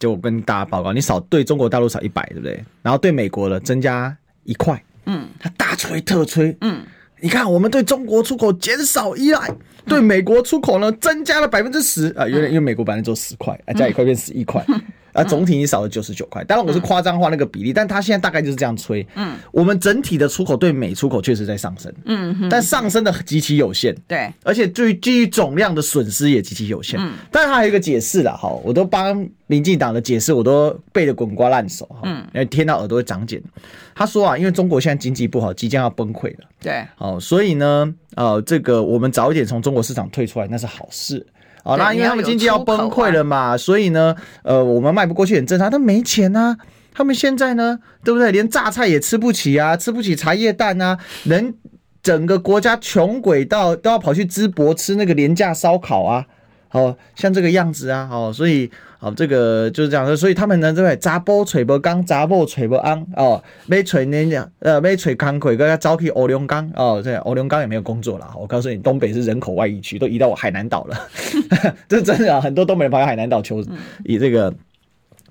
[0.00, 2.64] 就我跟大家报告，你少对中国大陆少一百，对不对？
[2.82, 6.82] 然后对美国的增加一块，嗯，他大吹特吹，嗯，
[7.20, 9.54] 你看我们对中国出口减少依赖，
[9.86, 14.64] 对美国出口呢增加了百分之十啊，原来因为美国本来就十块，啊加一块变十一块。
[15.12, 19.06] 啊，总体你少了九十九块，当然我是夸张化那个比例，嗯、但他现在大概就是这样吹。
[19.14, 26.98] 嗯，我们整体的出口对美出口确实在上升，嗯哼，但上升的极其有限，对，而且对于基于总量的损失也极其有限。
[27.00, 33.42] 嗯，但他还有一个解释啦，哈，我都帮民进党的解释，我都背得滚瓜烂熟，哈，嗯，因为听到耳朵会长茧。
[33.94, 41.26] 他说啊，因为中国现在经济不好，即将要崩溃了，对，好，所以呢，呃，这个我们早一点从中国市场退出来，那是好事。
[41.64, 45.70] 哦，那因为他们经济要崩溃了嘛，所以呢，呃，我们卖不过去很正常。
[45.70, 46.56] 他没钱啊，
[46.92, 48.30] 他们现在呢，对不对？
[48.32, 51.54] 连榨菜也吃不起啊，吃不起茶叶蛋啊，人
[52.02, 56.26] 整个国家穷鬼到都要跑去淄博吃那个廉价烧烤啊，
[56.68, 58.70] 好像这个样子啊，哦，所以。
[59.02, 60.94] 好，这个就是这样的，所以他们呢，对不对？
[60.98, 68.30] 查甫找无工，查某找无翁哦，要找那样，呃，要找工课，要招去乌龙岗哦，这乌龙岗也没有工作了。
[68.38, 71.08] 我告诉你，东北是人口外移区，都移到我海南岛了。
[71.88, 73.64] 这真的啊，很多东北人跑到海南岛求
[74.04, 74.52] 以这个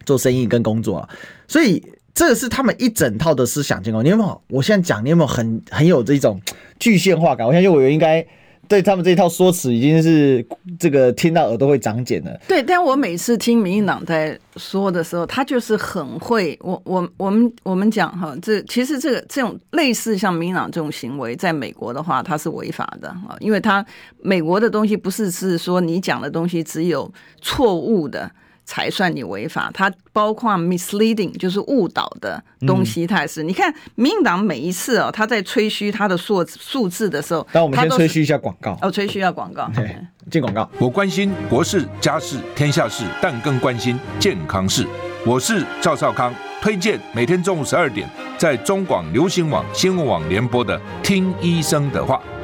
[0.03, 1.09] 做生意跟工作啊。
[1.47, 1.79] 所以
[2.15, 4.01] 这个是他们一整套的思想结构。
[4.01, 4.41] 你有没有？
[4.47, 6.41] 我现在讲，你有没有很很有这种
[6.79, 7.45] 具象化感？
[7.45, 8.25] 我相信我应该。
[8.69, 10.45] 对他们这一套说辞已经是
[10.79, 12.39] 这个听到耳朵会长茧了。
[12.47, 16.57] 对，但我每次听民进党在说的时候，他就是很会。
[16.61, 23.83] 我我我们我们讲哈，这其实这个这种类似像民进党这种行为，在美国的话，它是违法的啊，因为他
[24.21, 28.31] 美国的东西不是是说你讲的东西只有错误的。
[28.69, 33.41] 才算你违法，它包括 misleading 就是误导的东西，它也是。
[33.41, 39.67] 你看民进党每一次哦，他在吹嘘他的数数字的时候，那我们先吹嘘一下广告哦，吹嘘一下广告。
[39.73, 39.97] 对，
[40.29, 40.69] 进广告。
[40.77, 44.85] 我关心国事、家事、天下事，但更关心健康事。
[45.25, 52.21] 我是赵少康，推荐每天中午十二点在中广流行网、新闻网联播的《听医生的话》。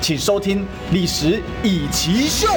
[0.00, 0.60] 请收听
[0.92, 2.48] 《历史以奇秀》，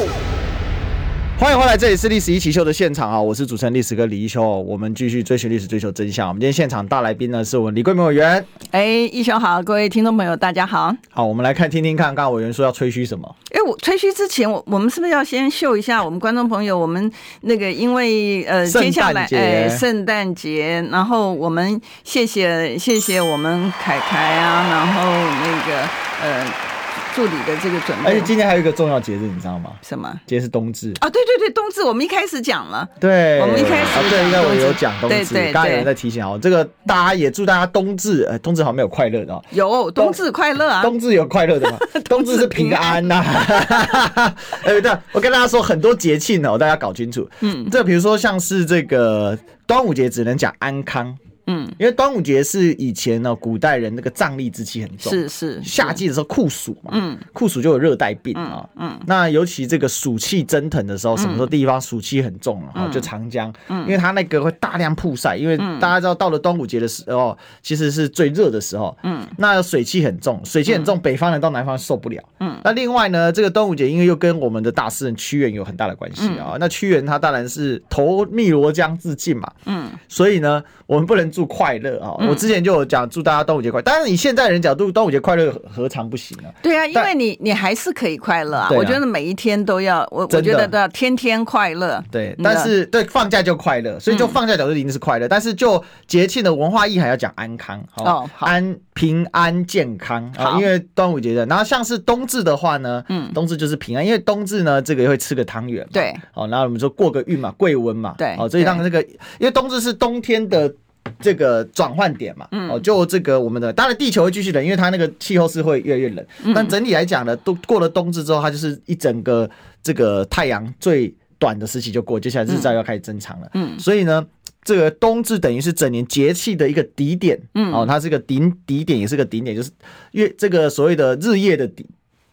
[1.38, 3.22] 欢迎回来，这里是《历史易起 SHOW》的现场啊！
[3.22, 6.30] 我是主持人历史哥李一修，我们继续追寻历史，追求真相。
[6.30, 8.44] 我们今天现场大来宾呢，是我们李桂明委员。
[8.72, 10.96] 哎，一修好，各位听众朋友，大家好。
[11.10, 13.36] 好，我们来看听听看，刚刚委员说要吹嘘什么？
[13.52, 16.80] 哎，我吹嘘之前，我我们是不是要先秀一下我们观众朋友？
[16.80, 25.82] 我们那个因为呃，接下来哎，圣诞节，然后我们谢谢谢谢我们凯凯啊，然后那个
[26.24, 26.73] 呃。
[27.15, 29.71] 助理的这个准备，而且今天还有一个重要节日，你知道吗？
[29.82, 30.10] 什么？
[30.26, 31.10] 今天是冬至啊！
[31.10, 32.88] 对对对，冬至，我们一开始讲了。
[32.99, 35.34] 对，我们一开始啊，对，应该我有讲冬至。
[35.52, 39.41] 刚刚有人在提醒哦，这个大家也祝大家冬至，呃，冬至好像没有快乐的。
[39.52, 40.82] 有冬至快乐啊！
[40.82, 41.78] 冬至有快乐的吗？
[42.10, 43.23] 冬至是平安呐。
[44.63, 47.30] 哎，对，我跟大家说很多节庆哦，大家搞清楚。
[47.41, 51.15] 嗯，这比如说像是这个端午节，只能讲安康。
[51.48, 62.90] 嗯，因为端午节是以前呢，古代人那个瘴疠之气很重，是是，夏季的时候酷暑嘛，嗯，酷暑就有热带病啊，嗯，那尤其这个暑气蒸腾的时候，什么时候地方暑气很重啊？
[62.92, 82.13] 就长江，嗯，因为它那个会大量曝晒，因为大家知道到了端午节的时候，其实是最热的时候，嗯，那水气很重，水气很重，北方人到南方受不了，嗯，那另外呢，这个端午节因为又跟我们的大诗人屈原有很大的关系啊，那屈原他当然是投汨罗江自尽嘛，嗯，所以呢，我们不能祝快乐啊。
[82.30, 86.50] 我之前就有讲祝大家端午节快乐，当然以现在人角度端午节快乐何尝不行呢？
[86.62, 88.69] 对啊，因为你你还是可以快乐啊。
[88.72, 92.02] 我觉得每一天都要，我我觉得都要天天快乐。
[92.12, 95.28] 对，但是对放假就快乐，所以就放假角度一定是快乐。
[95.28, 100.58] 但是就节庆的文化意涵要讲安康哦，安平安健康啊。
[100.60, 109.02] 因为端午节的，然后像是冬至的话呢，嗯，冬至就是平安，因为冬至呢这个会吃个汤圆，对，哦，然后我们说过个运嘛，贵温嘛，对，哦，所以让这个，
[109.39, 110.74] 因为冬至是冬天的。
[111.20, 116.26] 这个转换点嘛，哦，就这个我们的，当然地球会继续冷，因为它那个气候是会越来越冷。
[116.54, 119.50] 但整体来讲呢，都过了冬至之后，它就是一整个
[119.82, 123.50] 这个太阳最短的时期就过，接下来日照要开始增长了。
[123.54, 124.26] 嗯，所以呢，
[124.63, 127.39] 这个冬至等于是整年节气的一个底点。
[127.54, 129.72] 嗯，哦，它是个顶底点，也是个顶点，就是
[130.12, 131.86] 月这个所谓的日夜的底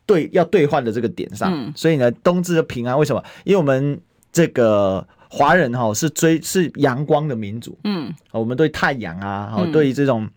[0.07, 1.73] 对要兑换的这个点上。
[1.77, 3.23] 所以呢，冬至的平安为什么？
[3.45, 4.01] 因为我们
[4.33, 5.07] 这个。
[5.33, 10.29] 华人哈是追是阳光的民族，嗯，我们对太阳啊，哈，对于这种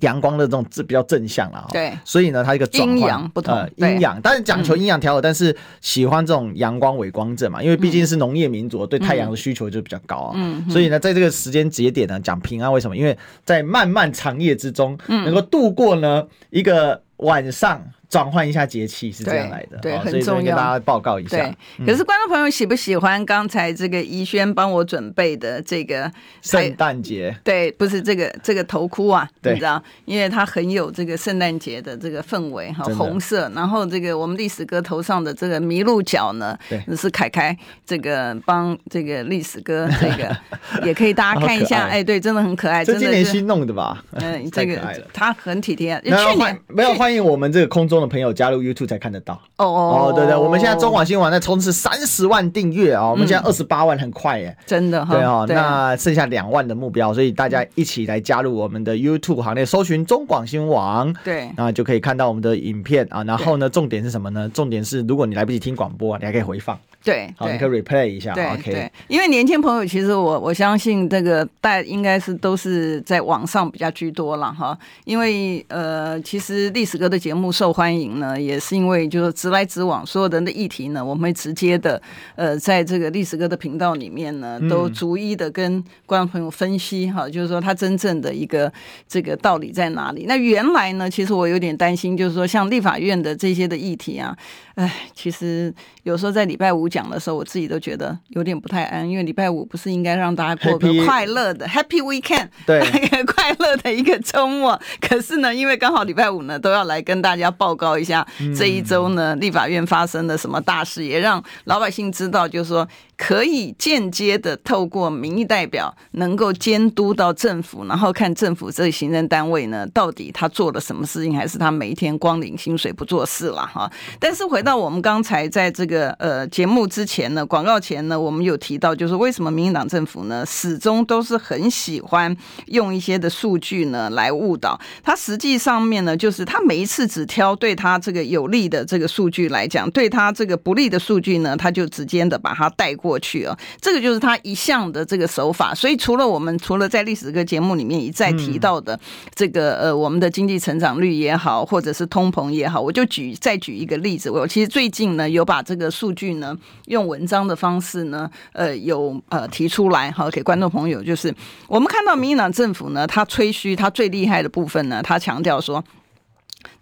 [0.00, 12.96] 阳光的这种比较正向啊，对，所以呢，它一个阴阳不同，阴阳，但是讲求阴阳调和，但是喜欢这种阳光伪光正嘛，因为毕竟是农业民族，对太阳的需求就比较高啊，嗯，所以呢，在这个时间节点呢，讲平安，为什么？
[12.96, 17.84] 因为在漫漫长夜之中，能够度过呢一个晚上。
[18.16, 21.36] 转换一下节气是这样来的，对，很重要，跟大家报告一下。
[21.36, 27.36] 对，可是观众朋友喜不喜欢刚才这个怡轩帮我准备的这个圣诞节？
[27.44, 33.52] 对，不是这个这个头箍啊，你知道，因为它很有这个圣诞节的这个氛围哈，红色。
[33.54, 36.58] 然后这个我们历史哥头上的这个麋鹿角呢，
[36.96, 40.34] 是凯凯这个帮这个历史哥这个
[40.86, 44.02] 也可以大家看一下，哎，对，真的很可爱，这今年新弄的吧？
[44.12, 44.80] 嗯， 这个
[45.12, 46.00] 他很体贴。
[46.06, 49.34] 去年没有欢迎我们这个空中的朋友加入 YouTube 才看得到。
[49.56, 63.24] 哦哦哦，对对，我们现在中广新闻网在冲刺三十万订阅啊，我们现在二十八万，很快耶，真的哈，对哦，那剩下两万的目标，所以大家一起来加入我们的 YouTube 行列，搜寻中广新闻网，对，那就可以看到我们的影片啊。
[63.24, 64.48] 然后呢，重点是什么呢？
[64.52, 68.90] 重点是如果你来不及听广播，你还可以回放，对，好，你可以 replay 一下，OK。
[69.08, 78.26] 因为年轻朋友其实我我相信这个大应该是都是在网上比较居多了哈，因为呃，其实历史哥的节目受欢迎呢。
[78.26, 82.02] 呃，也是因为就是直来直往，所有人的议题呢，我们会直接的，
[82.34, 88.72] 呃，在这个历史哥的频道里面呢，都逐一的跟观众朋友分析哈，就是说他真正的一个
[89.06, 90.24] 这个道理在哪里。
[90.26, 94.36] 那原来呢，其实我有点担心，就是说像立法院的这些的议题啊，
[94.74, 102.80] 哎，其实有时候在礼拜五讲的时候，我自己都觉得有点不太安，因为礼拜五不是应该让大家过个快乐的 Happy, Weekend，对，
[103.34, 104.80] 快乐的一个周末。
[104.98, 108.26] 可是呢，因为刚好礼拜五呢，都要来跟大家报告一下。
[108.56, 123.90] 这一周呢，立法院发生了什么大事，也让老百姓知道，就是说可以间接的透过民意代表，能够监督到政府，然后看政府这行政单位呢，到底他做了什么事情，还是他每一天光领薪水不做事了哈。
[124.20, 134.78] 但是回到我们刚才在这个呃节目之前呢，广告前呢，我们有提到，就是为什么民进党政府呢，始终都是很喜欢用一些的数据呢来误导。
[135.02, 143.05] 他实际上面呢，就是他每一次只挑对他这个有利的这个数据来讲，对他这个不利的数据呢，他就直接的把它带过。
[143.06, 145.72] 过去啊，这个就是他一向的这个手法。
[145.74, 148.98] 所以除了我们除了在历史这个节目里面一再提到的
[149.34, 154.28] 这个呃我们的经济成长率也好，或者是通膨也好，我就举再举一个例子。
[154.28, 161.32] 我其实最近呢有把这个数据呢用文章的方式呢呃有呃提出来好给观众朋友，就是
[161.68, 165.84] 我们看到民进党政府呢，他吹嘘他最厉害的部分呢，他强调说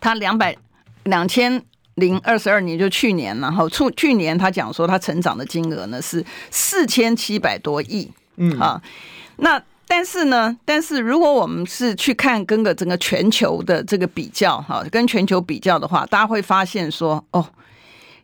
[0.00, 0.56] 他两百
[1.04, 1.62] 两千。
[1.96, 8.82] 零二十二年就去年，然后去去年他讲说他成长的金额呢是四千七百多亿，嗯啊，
[9.36, 17.46] 那但是呢，但是如果我们是去看跟个整个全球的这个比较哈，跟全球比较的话，大家会发现说哦，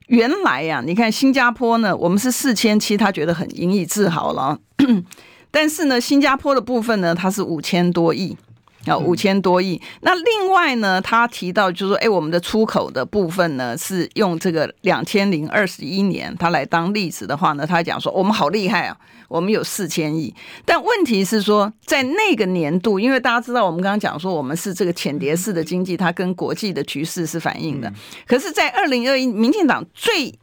[0.08, 4.58] 原来呀，你看新加坡呢，我们是四千七，他觉得很引以自豪了，
[5.52, 8.36] 但是呢，新加坡的部分呢，它是五千多亿。
[8.86, 9.80] 啊，五千多亿。
[10.00, 18.96] 那另外呢，他提到就是说，哎，我们的出口的部分呢，是用这个两千零二十一年他来当例子的话呢，他讲说我们好厉害啊，
[19.28, 20.34] 我们有四千亿。
[20.64, 27.92] 但问题是说，在那个年度，因为大家知道，我们刚刚讲说我们是这个浅碟式的经济，它跟国际的局势是反映的。
[28.26, 30.34] 可是，在二零二一，民进党最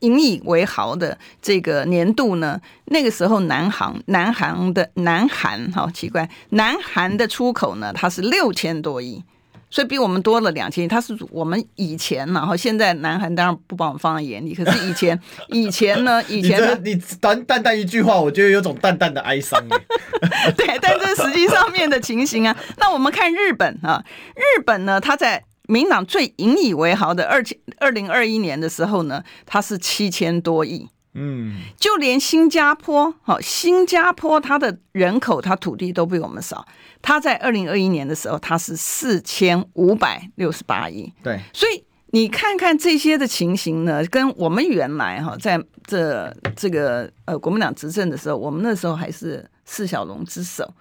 [0.00, 9.22] 引以为豪的这个年度呢，那个时候南韩南韩的南韩好奇怪，南韩的出口呢，它是六千多亿，
[9.70, 10.88] 所以比我们多了两千亿。
[10.88, 19.62] 它是我们以前，然后现在南韩当然不把我们放在眼里，可是以前 以前呢，以前呢，你淡淡淡一句话，我觉得有种淡淡的哀伤。
[20.56, 22.56] 对，但这是实际上面的情形啊。
[22.76, 24.04] 那我们看日本啊，
[24.34, 25.44] 日本呢，它在。
[25.66, 36.66] 民党最引以为豪的二千二零二一年的时候呢，它是七千多亿，嗯，就连新加坡，好，新加坡它的人口、它土地都比我们少，
[37.00, 50.74] 它在二零二一年的时候，它是四千五百六十八亿，对，所以你看看这些的情形呢，跟我们原来哈在这这个呃国民党执政的时候，我们那时候还是四小龙之首，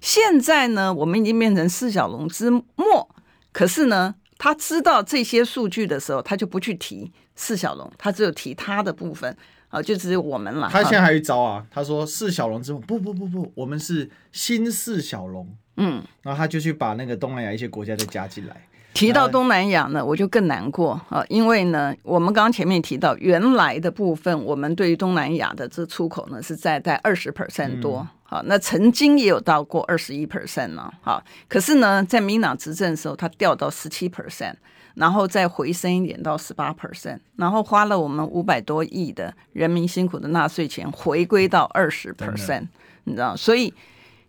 [0.00, 3.08] 现在呢，我们已经变成四小龙之末，
[3.52, 4.14] 可是呢。
[4.40, 9.36] 他知道这些数据的时候，他就不去提四小龙，他只有提他的部分
[9.68, 10.66] 啊，就只有我们了。
[10.72, 15.46] 他现在还有一招啊，他说四小龙之后，不不不不，我们是新四小龙。
[15.76, 18.56] 嗯，然后他就去把那个东南亚一些国家再加进来。
[18.94, 28.06] 提到东南亚呢，我就更难过啊，因为呢，我们刚刚前面提到原来的部分，我们对于东南亚的这出口呢是在在二十 percent 多。
[28.30, 30.88] 嗯好，那曾经也有到过二十一 percent 呢。
[31.02, 34.54] 好，可是呢，在民党执政的时候，它掉到十七 percent，
[34.94, 42.68] 然后再回升一点到十八 percent，然后花了我们五百多亿的人民辛苦的纳税钱，回归到二十 percent，
[43.02, 43.34] 你知道？
[43.34, 43.74] 所以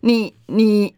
[0.00, 0.92] 你你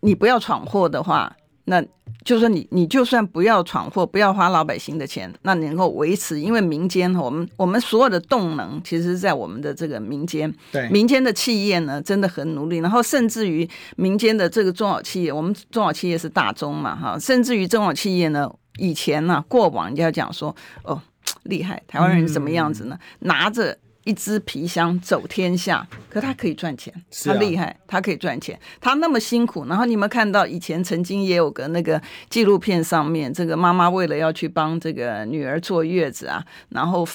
[0.00, 1.36] 你不要闯祸的话。
[1.70, 1.84] 那
[2.24, 12.78] 就是说，你你就算不要闯祸，不要花老百姓的钱，那你能够维持，因为民间我们我们所有的动能，其实是在我们的这个民间，对民间的企业呢，真的很努力。
[12.78, 21.00] 然后甚至于民间的这个中小企业，我们中小企业是大宗嘛，哈，甚至于中小企业呢，以前呢，过往人家讲说，哦，
[21.44, 22.98] 厉害，台湾人是什么样子呢？
[23.20, 23.78] 嗯、拿着。
[24.08, 26.90] 一只皮箱走天下，可他可以赚钱，
[27.26, 29.66] 他厉害，他可以赚钱，他那么辛苦。
[29.66, 37.06] 然后你们看到以前曾经也有个那个纪录片上面，这个妈妈为了要去帮这个女儿坐月子啊，然后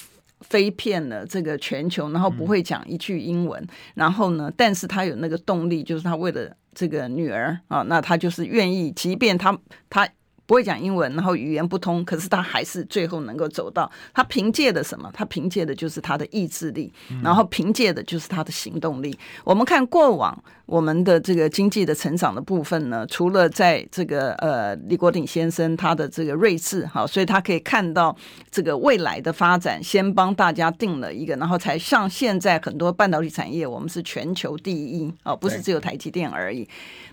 [0.42, 9.58] 飞遍了这个全球，然后不会讲一句英文，然后呢，但是他有那个动力，就是他为了这个女儿啊，那他就是愿意，即便他
[9.90, 10.08] 他。
[10.46, 13.90] 不会讲英文，然后语言不通，可是他还是最后能够走到。
[14.12, 15.10] 他凭借的什么？
[15.14, 19.18] 他凭借的就是他的意志力，然后凭借的就是他的行动力。
[19.42, 28.16] 我们看过往我们的这个经济的成长的部分呢，除了在这个呃李国鼎先生他的这个睿智哈，所以他可以看到
[28.50, 36.66] 这个未来的发展，先帮大家定了一个，然后才像现在很多半导体产业，我们是全球第一啊，不是只有台积电而已。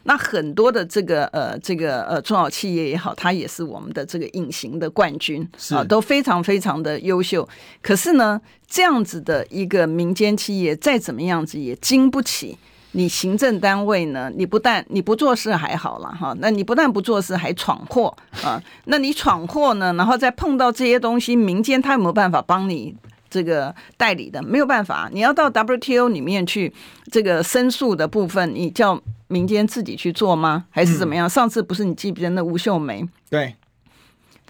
[0.03, 7.47] 那很多的这个呃这个呃中小企业也好，它也是我们的这个隐形的冠军啊，都非常非常的优秀。
[7.81, 12.57] 可是呢，这样子的一个民间企业，再怎么样子也经不起
[12.93, 14.31] 你行政单位呢。
[14.35, 22.95] 你不但你不做事还好了哈，那你不但不做事还闯祸啊，那你闯祸呢，然后再碰到这些东西，民间他有没有办法帮你？
[23.29, 26.73] 这个代理的没有办法，你要到 WTO 里面去，
[27.09, 30.65] 这个申诉的部分，你叫民间自己去做吗？
[30.69, 31.27] 还是怎么样？
[31.27, 33.07] 嗯、上次不是你记不记得那吴秀梅？
[33.29, 33.55] 对。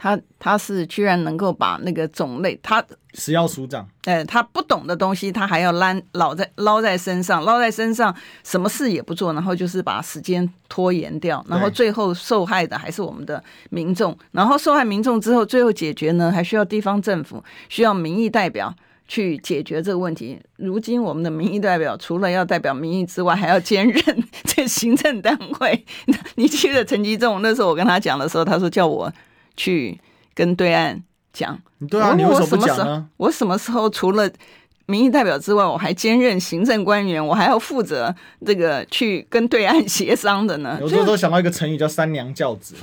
[0.01, 2.83] 他他是居然能够把那个种类，他
[3.13, 8.11] 食药署长，哎，他不懂的东西，他还要捞老在捞在身上，捞在身上，
[8.43, 18.73] 什么事也不做，然后就是把时间拖延掉，然后最后受害的还是我们的民众，然后受害民众之后，最后解决呢，还需要地方政府，需要民意代表
[19.07, 20.41] 去解决这个问题。
[20.55, 25.85] 如今我们的民意代表除了要代表民意之外，还要兼任 这行政单位。
[26.37, 29.13] 你记得陈吉仲那时候我跟他讲的时候，他说叫我
[29.55, 29.99] 去
[30.33, 31.01] 跟对岸
[31.33, 31.59] 讲。
[31.89, 33.07] 对啊，你为什么不讲呢？
[33.17, 34.29] 我什么时候除了
[34.85, 38.13] 民意代表之外，我还兼任行政官员，我还要负责
[38.45, 40.77] 这个去跟对岸协商的呢？
[40.81, 42.75] 有时候都想到一个成语叫“三娘教子”，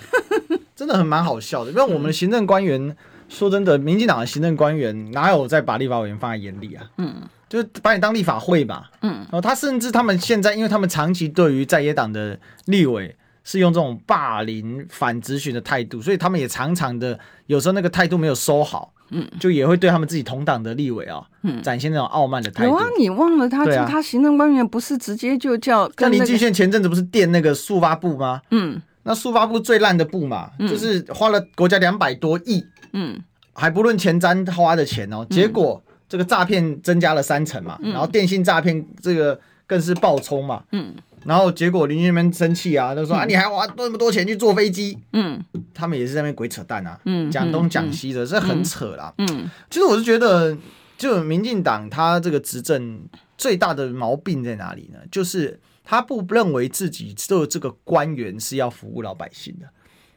[0.74, 1.70] 真的很蛮好笑的。
[1.70, 2.96] 因为我们的行政官员。
[3.30, 6.82] 说真的，民进党的行政官员哪有在把立法委员放在眼里啊？
[6.96, 7.14] 嗯，
[7.46, 8.90] 就是把你当立法会吧。
[9.02, 13.14] 嗯，然后他甚至他们现在，因为他们长期对于在野党的立委
[13.48, 22.72] 是用这种霸凌、反咨询的态度，所以他们也常常的有时候那个态度没有收好，嗯，就也会对他们自己同党的立委啊，嗯，展现那种傲慢的态度。
[22.72, 23.64] 有啊，你忘了他？
[23.64, 25.90] 啊、他行政官员不是直接就叫？
[25.96, 28.42] 那林俊宪前阵子不是垫那个速发部吗？
[28.50, 28.82] 嗯。
[29.04, 33.18] 那速发部最烂的部嘛，嗯、就是花了国家两百多亿，嗯，
[33.54, 40.92] 还不论前瞻花的钱哦，结果这个诈骗增加了三成嘛，嗯、然后电信诈骗这个更是暴冲嘛，嗯，
[41.24, 45.42] 然后结果邻居们生气啊，就说、嗯、啊，你还花那么多钱去坐飞机，嗯，
[45.74, 50.56] 他们也是在那边鬼扯淡啊，嗯，讲东讲西的，这、嗯、很扯啦，嗯，其实我是觉得，
[50.96, 53.00] 就民进党他这个执政
[53.36, 54.98] 最大的毛病在哪里呢？
[55.10, 55.60] 就是。
[55.90, 59.66] 他不认为自己做这个官员是要服务老百姓的，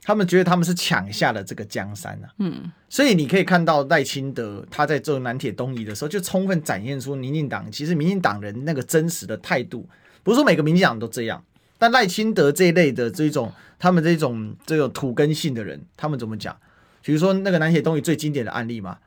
[0.03, 2.27] 他们觉得他们是抢下了这个江山啊。
[2.39, 9.87] 嗯，所以你可以看到赖清德他在做南铁东移的时候，就充分展现出民进党其实民进党人那个真实的态度。
[10.23, 11.43] 不是说每个民进党都这样，
[11.77, 16.55] 但赖清德这一类的这种他们这种这种土根性的人，他们怎么讲？
[17.03, 18.97] 比如说那个南铁东移最经典的案例嘛。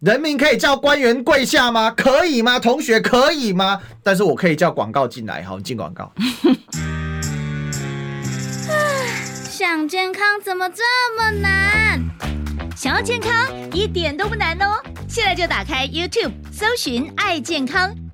[0.00, 1.90] 人民可以叫官员跪下吗？
[1.90, 2.58] 可以吗？
[2.58, 3.80] 同学可以吗？
[4.02, 6.12] 但是我可以叫广告进来，好，进广告。
[9.48, 10.82] 想健康怎么这
[11.16, 12.02] 么难？
[12.76, 13.32] 想要健康
[13.72, 14.82] 一点都不难哦！
[15.08, 17.94] 现在就打开 YouTube，搜寻“爱健康”，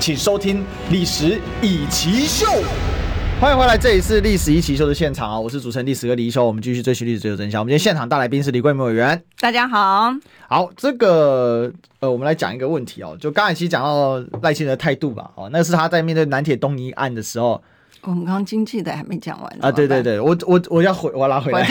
[0.00, 2.46] 请收听《历史易起秀》。
[3.40, 5.38] 欢迎回来，这里是《历史一奇秀》的现场啊！
[5.38, 7.60] 我是主持人历史哥李一修，我们继续追寻历史，追求真相。
[7.60, 10.14] 我们今天现场大来宾是李桂明委员，大家好。
[10.48, 13.16] 好，这个呃，我们来讲一个问题哦。
[13.20, 17.60] 就刚才其实讲到赖清德的态度吧，哦，那是他在面对南铁东移案的时候。
[18.02, 19.72] 我们刚刚经济的还没讲完啊！
[19.72, 21.68] 对对对，我我我要回，我要拉回来，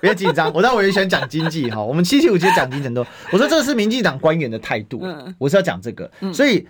[0.00, 0.50] 别紧张。
[0.54, 3.06] 我在委员选讲经济哈，我们七七五七讲经济很多。
[3.30, 6.10] 我说这是民进党官员的态度，嗯、我是要讲这个。
[6.20, 6.66] 嗯、所以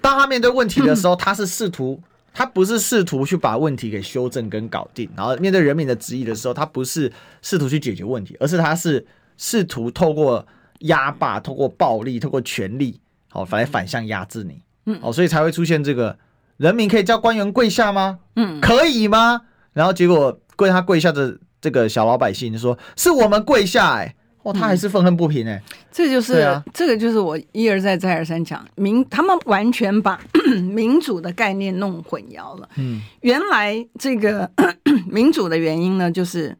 [0.00, 2.00] 当他面对问题的时候，他是试图。
[2.38, 9.06] 他不是试图去把问题给修正跟搞定，然后面对人民的质疑的时候，他不是试图去解决问题，而是他是
[9.38, 10.46] 试图透过
[10.80, 16.18] 压霸、透过暴力、透过权力，好，反来反向压制你，嗯，好，所以才会出现这个
[16.58, 18.18] 人民可以叫官员跪下吗？
[18.34, 19.40] 嗯，可以吗？
[19.72, 24.16] 然后结果跪他跪下的这个小老百姓就说：“是我们跪下、欸。”哎。
[24.46, 30.20] 哦，他还是愤恨不平哎、欸，这就是、啊、这个就是我一而再再而三讲民，他们完全把
[30.72, 32.68] 民主的概念弄混淆了。
[32.76, 34.48] 嗯，原来这个
[35.10, 36.56] 民主的原因呢，就是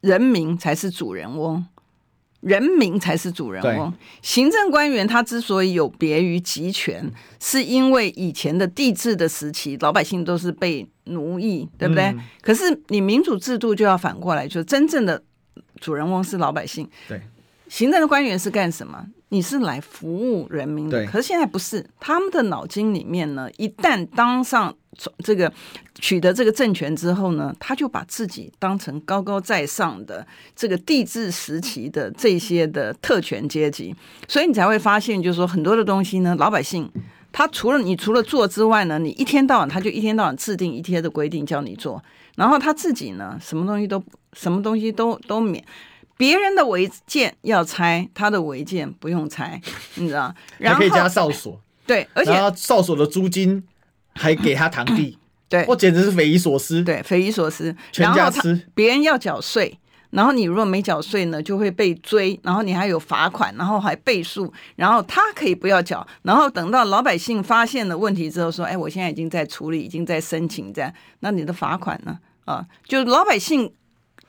[0.00, 1.62] 人民才是主人翁，
[2.40, 3.92] 人民才是主人翁。
[4.22, 12.04] 行政官员他之所以有别于集权，是因为以前的帝制的时期，老百姓都是被奴役，对不对？
[12.04, 15.22] 嗯、可是你民主制度就要反过来，就是真正的。
[15.80, 17.20] 主人翁是老百姓，对，
[17.68, 19.06] 行政的官员是干什么？
[19.30, 20.98] 你是来服务人民的。
[20.98, 24.74] 对可是现在不是，他们的脑筋里面呢，一旦当上
[25.24, 25.50] 这个
[25.94, 33.96] 取得这个政权之后呢，他就把自己当成高高在上的这个帝制时期的这些的特权阶级，
[34.28, 36.90] 所以你才会发现，就是说很多的东西呢，老百姓
[37.32, 42.04] 他除了你除了做之外呢，你一天到晚他就一天到晚制定一天的规定叫你做。
[42.36, 44.02] 然后他自己呢，什么东西都
[44.32, 45.64] 什么东西都都免，
[46.16, 49.60] 别人的违建要拆，他的违建不用拆，
[49.96, 50.34] 你知道？
[50.58, 53.62] 然后还可以加哨所，对，而且哨所的租金
[54.14, 55.18] 还给他堂弟，
[55.48, 59.78] 对，我简直是匪夷所思，对，匪夷所思，全家吃，别人要缴税。
[60.12, 72.18] 然后你如果没缴税呢，就会被追，然后你还有罚款，然后还倍数，然后他可以不要缴，然后等到老百姓发现了问题之后说，哎，我现在已经在处理，已经在申请这样，那你的罚款呢？
[72.44, 73.72] 啊，就老百姓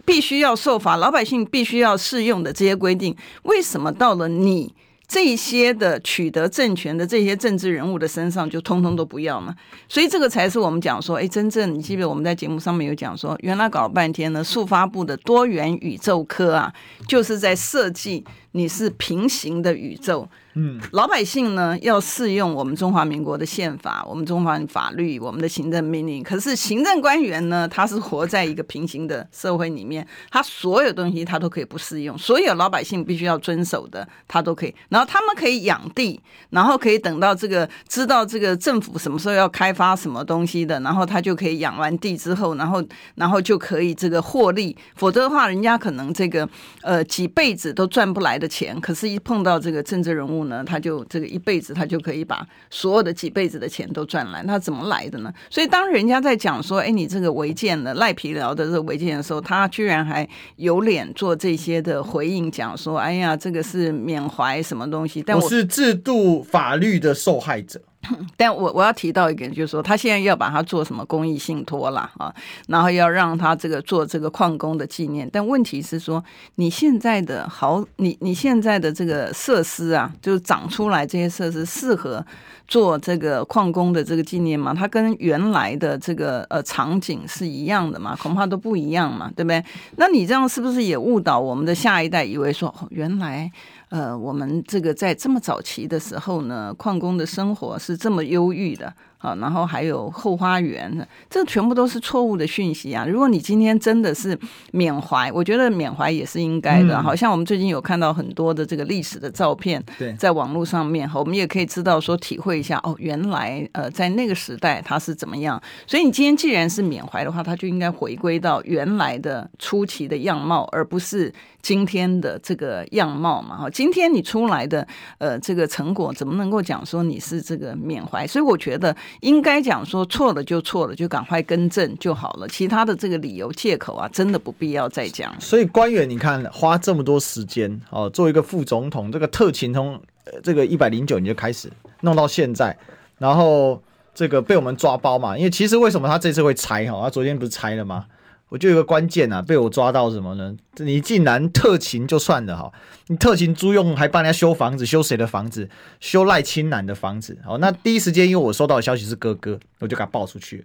[0.05, 4.73] 必须要受罚，老百姓必须要适用的这些规定，为什么到了你
[5.08, 9.56] 这些的取得政权的这些政治人物的身上就通通都不要嘛，
[9.88, 16.74] 所以这个才是我们讲说，哎，真正你记不记得我们在节目上面有讲说，原来搞了半天呢，速发部的多元宇宙科啊，
[17.08, 18.24] 就是在设计
[18.54, 20.28] 你是平行的宇宙。
[20.56, 26.22] 嗯，老百姓呢要适用我们中华民国的宪法、我们中华法律、我们的行政命令。
[26.22, 34.76] 可是行政官员呢，他是活在一个平行的社会里面，他所有东西他都可以不适用，所有老百姓必须要遵守的，他都可以。
[34.94, 36.22] 然后他们可以养地，
[36.52, 42.84] 然后可以等到这个知道这个政府什么时候要开发什么东西的，然后他就可以养完地之后，然后
[43.16, 44.78] 然后就可以这个获利。
[44.94, 46.48] 否则的话，人家可能这个
[46.84, 50.44] 呃几辈子都赚不来的钱，可是一碰到这个政治人物。
[50.44, 54.44] 呢，他就这个一辈子，他就可以把所有的几辈子的钱都赚来。
[54.44, 55.34] 那怎么来的呢？
[55.50, 60.28] 所以当人家在讲说，哎，你这个违建的赖皮聊的这违建的时候，他居然还
[60.58, 65.23] 有脸做这些的回应，讲说，哎呀，这个是缅怀什么东西？
[65.23, 67.81] 但我，我是制度法律的受害者。
[68.36, 72.36] 但我我要提到一点，就是说他现在要把它做什么公益信托啦，啊，
[72.67, 75.29] 然后要让他这个做这个矿工的纪念。
[75.31, 76.21] 但问题是说，
[76.55, 82.25] 你现在的好，你你现在的这个设施啊，就是长出来这些设施适合
[82.67, 84.75] 做这个矿工的这个纪念吗？
[84.77, 88.17] 它跟原来的这个呃场景是一样的吗？
[88.21, 89.63] 恐怕都不一样嘛，对不对？
[89.95, 93.49] 那你这样是不是也误导我们的下一代，以为说，哦，原来？
[93.94, 98.91] 呃，我们这个在这么早期的时候呢，矿工的生活是这么忧郁的。
[99.24, 103.05] 啊，然后还有后花园，这全部都是错误的讯息啊！
[103.07, 104.38] 如果你今天真的是
[104.74, 107.01] 缅怀，我觉得缅怀也是应该的。
[107.01, 109.82] 好像我们最近有看到很多的这个历史的照片，
[110.19, 115.61] 在网络上面，我们也可以知道说，体会一下哦，原来呃，在那个时代它是怎么样。
[115.88, 123.55] 所以你今天既然是缅怀的话，它就应该回归到原来的初期的样貌，而不是今天的这个样貌嘛。
[123.55, 124.86] 哈，今天你出来的
[125.19, 128.28] 呃这个成果，怎么能够讲说你是这个缅怀？
[128.28, 128.93] 所以我觉得。
[129.22, 132.47] 应该讲说错了就错了，就赶快更正就好了。
[132.47, 135.34] 其他的这个理由借口啊，真的不必要再讲。
[135.39, 139.99] 所以官员，你看花这么多时间哦，做一个副总统，这个特勤从
[140.41, 142.78] 这个一百零九年就开始弄到现在，
[143.18, 143.82] 然后
[144.14, 145.38] 这个被我们抓包嘛。
[145.38, 147.01] 因为其实为什么他这次会拆哈？
[147.03, 148.05] 他昨天不是拆了吗？
[148.54, 150.56] 我就有个关键啊，被我抓到什么呢？
[150.78, 152.72] 你竟然特勤就算了哈，
[153.08, 155.68] 你特勤租用还帮人家修房子，修谁的房子？
[155.99, 157.36] 修赖清南的房子。
[157.43, 160.64] 好，那第一时间因为我收到的消息是哥哥，我就给他报出去。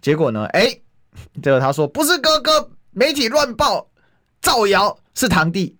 [0.00, 0.82] 结果呢，哎、欸，
[1.42, 3.88] 结果他说不是哥哥，媒体乱报，
[4.40, 5.76] 造谣是堂弟。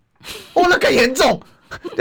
[0.54, 1.40] 哦，那更严重。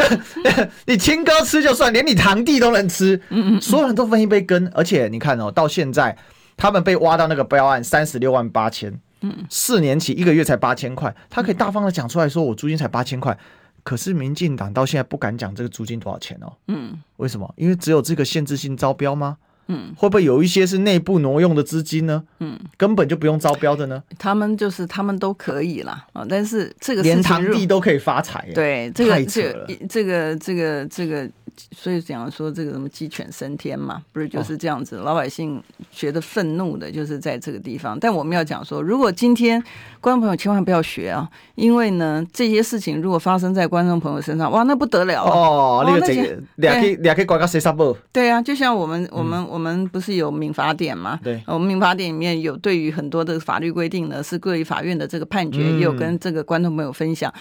[0.88, 3.22] 你亲哥吃就算，连你堂弟都能吃，
[3.62, 4.68] 所有人都分一杯羹。
[4.74, 6.18] 而且你看哦，到现在
[6.58, 9.00] 他们被挖到那个标案三十六万八千。
[9.24, 13.38] 嗯，四年起一个月才八千块，他可以大方的讲出来说，我租金才八千块。
[13.82, 16.54] 可是民进党到现在不敢讲这个租金多少钱哦。
[16.68, 17.54] 嗯，为什么？
[17.58, 19.38] 因为只有这个限制性招标吗？
[19.68, 22.24] 嗯，会不会有一些是内部挪用的资金呢？
[22.40, 24.04] 嗯，根本就不用招标的呢？
[24.20, 26.06] 他们就是他们都可以啦。
[26.14, 31.30] 啊，但是这个连堂弟都可以发财，对，这个这个这个这个这个。
[31.56, 34.98] 这个所以讲说这个什么鸡犬升天嘛，不是就是这样子？
[34.98, 37.98] 老百姓觉得愤怒的就是在这个地方。
[38.00, 39.62] 但我们要讲说，如果今天
[40.02, 45.84] 观众朋友千万不要学啊，因为呢这些事情如果发生在观众朋友身上，哇，那不得了哦！
[45.86, 47.96] 那个这个两个两个国家谁杀不？
[48.12, 51.20] 对啊，就像我们我们我们不是有民法典嘛？
[51.24, 57.34] 对，我们民法典里面有对于很多的法律规定呢，是各位法院的这个判决，也有跟这个观众朋友分享。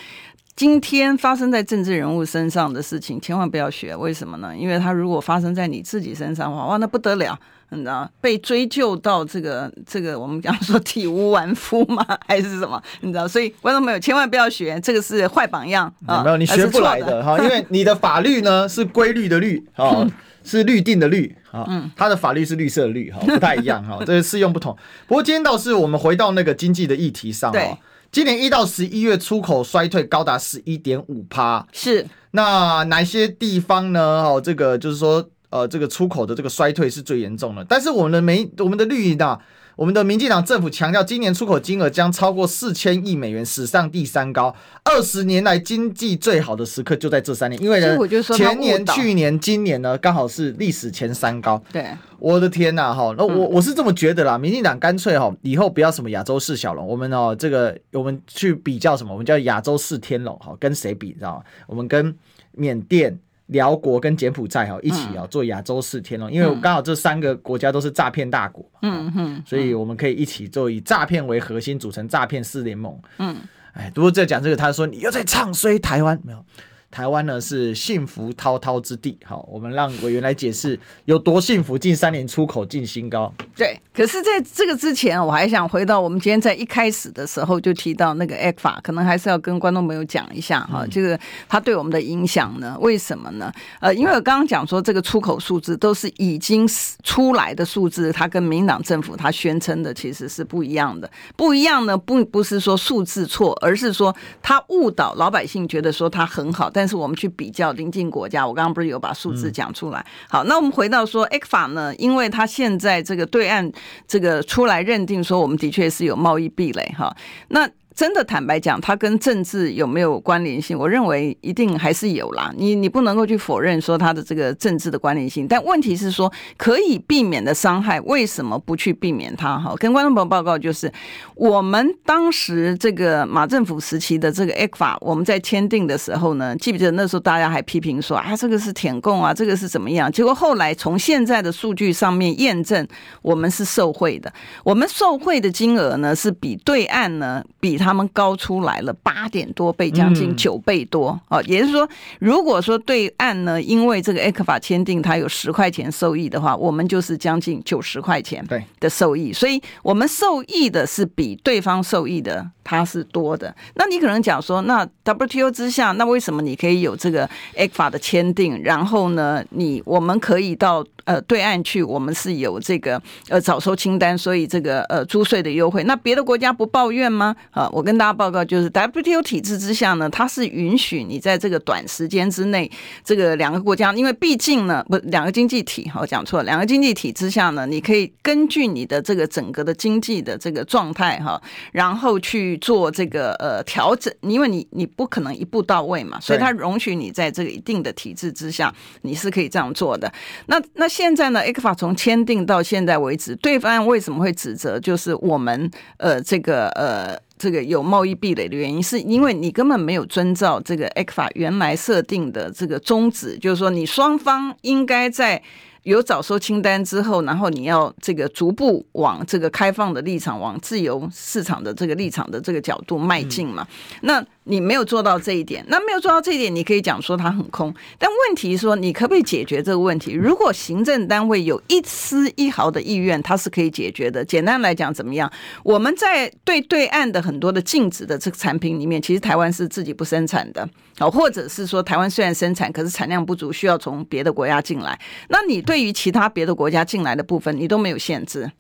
[0.54, 3.96] 今天发生在政治人物身上的事情，千万不要学。
[3.96, 4.54] 为什么呢？
[4.56, 7.36] 因为他如果发生在你自己身上的话，哇，那不得了，
[7.70, 8.08] 你知道？
[8.20, 12.06] 被追究到这个这个，我们讲说体无完肤吗？
[12.26, 12.80] 还是什么？
[13.00, 13.26] 你知道？
[13.26, 16.22] 所以观众朋友千万不要学，这个是坏榜样啊！
[16.24, 20.06] 没有，你学不来的哈，因为你的法律呢是规律的律啊，
[20.44, 24.76] 是律定的律啊，嗯，他的法律是绿色的绿哈，不太一样哈， 这个适用不同。
[25.08, 27.78] 不过今天倒是我们回到那个经济的议题上哦。
[28.12, 34.22] 今年一到十一月出口衰退高达十一点五趴，是那哪些地方呢？
[34.22, 37.64] 哦，这个就是说，呃，这个出口的这个衰退是最严重的。
[37.66, 39.38] 但是我们的煤我们的绿营呢？
[39.76, 44.54] 我们的民进党政府强调，今年出口金额将超过四千亿美元，史上第三高。
[44.84, 47.96] 二十年来经济最好的时刻就在这三年，因为呢，
[48.34, 51.62] 前年、去年、今年呢，刚好是历史前三高。
[51.72, 51.86] 对，
[52.18, 54.36] 我的天呐，哈，那我我是这么觉得啦。
[54.36, 59.12] 民进党干脆哈，以后不要什么亚洲四小龙，我们哦，这个我们去比较什么？
[59.12, 61.08] 我们叫亚洲四天龙，哈，跟谁比？
[61.08, 61.42] 你知道吗？
[61.66, 62.14] 我们跟
[62.52, 63.18] 缅甸。
[63.52, 73.36] 寮国跟柬埔寨哈一起啊做亚洲四天哦，因为刚好这三个国家都是诈骗大国，嗯哼，所以我们可以一起做以诈骗为核心组成诈骗四联盟，嗯，
[73.74, 76.44] 哎，不过在讲这个，他说你又在唱衰台湾没有？
[76.92, 79.18] 台湾呢是幸福滔滔之地。
[79.24, 83.32] 好，我们让委员来解释有多幸福，近三年出口进新高。
[83.56, 91.18] 对，可是在这个之前，我还想回到我们今天在一开始的时候就提到那个 ECFA，可能还是要跟观众朋友讲一下哈，这个
[91.48, 92.76] 它对我们的影响呢？
[92.80, 93.50] 为什么呢？
[93.80, 96.68] 呃，因为我刚刚讲说这个出口数字都是已经
[97.02, 101.10] 出来的数字，它跟民进党政府它宣称的其实是不一样的。
[101.36, 106.68] 不一样呢，不不是说数字错，而是说它误导老百姓，觉得说它很好。
[106.68, 110.04] 但是我们去比较邻近国家，我刚刚不是有把数字讲出来？
[110.28, 113.70] 好，那我们回到说 ECFA 呢，因为它现在这个对岸
[114.06, 117.14] 这个出来认定说，我们的确是有贸易壁垒哈。
[117.48, 120.78] 那真的坦白讲，它跟政治有没有关联性？
[120.78, 122.50] 我认为一定还是有啦。
[122.56, 129.58] 你你不能够去否认说它的这个政治的关联性，但问题是说可以避免的伤害，为什么不去避免它？
[129.58, 130.90] 哈，跟观众朋友报告就是，
[131.34, 140.10] 我们当时这个马政府时期的这个 ECFA，我们在签订的时候呢，记不记得那时候大家还批评说啊，这个是舔共啊，这个是怎么样？
[140.10, 142.88] 结果后来从现在的数据上面验证，
[143.20, 144.32] 我们是受贿的。
[144.64, 147.81] 我们受贿的金额呢，是比对岸呢比。
[147.82, 151.42] 他们高出来了八点多倍，将近九倍多哦。
[151.46, 151.88] 也就是说，
[152.20, 158.46] 如果说对岸呢，因为这个 ECFA 签订，它有十块钱收益的话，我们就是将近九十块钱
[158.78, 159.32] 的收益。
[159.32, 163.54] 所以，我们受益的是比对方受益的它是多的。
[163.74, 168.62] 那你可能讲说，那 WTO 之下，那为什么你可以有这个 ECFA 的签订？
[168.62, 175.82] 然后呢，你我们可以到呃对岸去，我们是有这个呃早收清单，所以这个呃租税的优惠。
[175.84, 177.34] 那别的国家不抱怨吗？
[177.50, 177.68] 啊？
[177.72, 182.70] 我跟大家报告，就是 WTO 体制之下呢，它是允许你在这个短时间之内，
[183.04, 191.40] 这个两个国家，因为毕竟呢，不两个经济体，我讲错了，两个经济体之下呢，你可以根据你的这个整个的经济的这个状态哈，
[191.72, 198.72] 然后去做这个呃调整，因为你你不可能一步到位嘛，所以它容许你在这个一定的体制之下，
[199.02, 200.12] 你是可以这样做的。
[200.46, 204.78] 那那现在呢，ECFA 从签订到现在为止，对方为什么会指责？
[204.78, 207.18] 就是我们呃这个呃。
[207.38, 215.42] 这个有贸易壁垒的原因，是因为你根本没有遵照这个 ECFA 原来设定的这个宗旨，就是说你双方应该在
[215.82, 223.66] 有早收清单之后，然后你要这个逐步往这个开放的立场、往自由市场的这个立场的这个角度迈进嘛。
[224.02, 227.72] 那你没有做到这一点，那没有做到这一点，你可以讲说它很空。
[227.98, 230.12] 但问题说，你可不可以解决这个问题？
[230.12, 234.24] 如果行政单位有一丝一毫的意愿，它是可以解决的。
[234.24, 235.30] 简单来讲，怎么样？
[235.62, 240.68] 我们在对对岸的很多的禁止的这个产品里面，其实台湾是自己不生产的，
[240.98, 244.98] 哦，或者是说台湾虽然生产，可是产量不足，需要从别的国家进来。
[245.28, 248.50] 那你对于其他别的国家进来的部分，你都没有限制。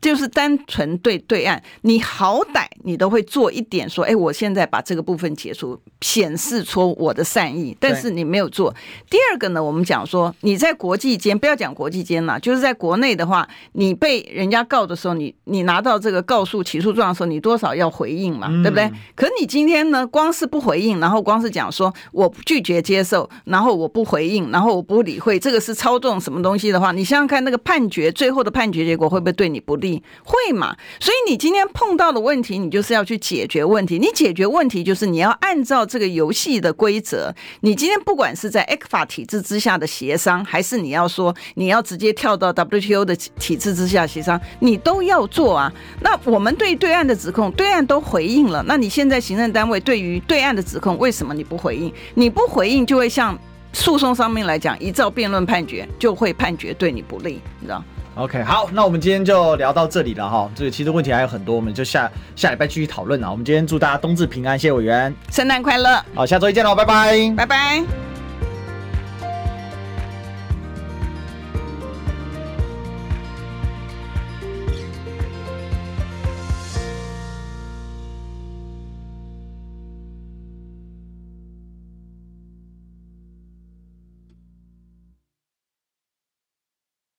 [0.00, 7.76] 就是单纯对对岸，你好歹你都会做一点，说，哎，我现在把这个部分解除，显示出我的善意。
[7.80, 8.74] 但是你没有做。
[9.08, 18.90] 第二个呢，我们讲说，你在国际间，不要讲国际间了，就是在国内的话，你被人家告的时候，你你拿到这个告诉起诉状的时候，你多少要回应嘛，对不对？
[19.14, 30.02] 可你今天呢，光是不回应，然后光是讲说我拒绝接受，然后我不回应，然后我不理会，这个是操纵什么东西的话，你想想看，那个判决最后的判决结果会不会对你不利？
[30.24, 30.76] 会嘛？
[31.00, 33.98] 所以你今天碰到的问题，你就是要去解决问题。
[33.98, 37.34] 你解决问题，就是你要按照这个游戏的规则。
[37.60, 45.72] 你今天不管是在 ECFA 体制之下的协商，还是你要说你要直接跳到 WTO 的体制之下协商，你都要做啊。
[46.00, 48.62] 那我们对对岸的指控，对岸都回应了。
[48.66, 51.92] 那你现在行政单位对于对岸的指控，为什么你不回应？
[52.14, 53.38] 你不回应，就会像
[53.72, 57.82] 诉讼上面来讲，依照辩论判决，就会判决对你不利，你知道
[58.16, 60.50] ？OK，好，那我们今天就聊到这里了哈。
[60.54, 63.30] 这个其实问题还有很多，我们就下下礼拜继续讨论啊。
[63.30, 66.02] 我们今天祝大家冬至平安，谢谢委员，圣诞快乐。
[66.14, 68.23] 好，下周一见喽，拜拜，拜拜。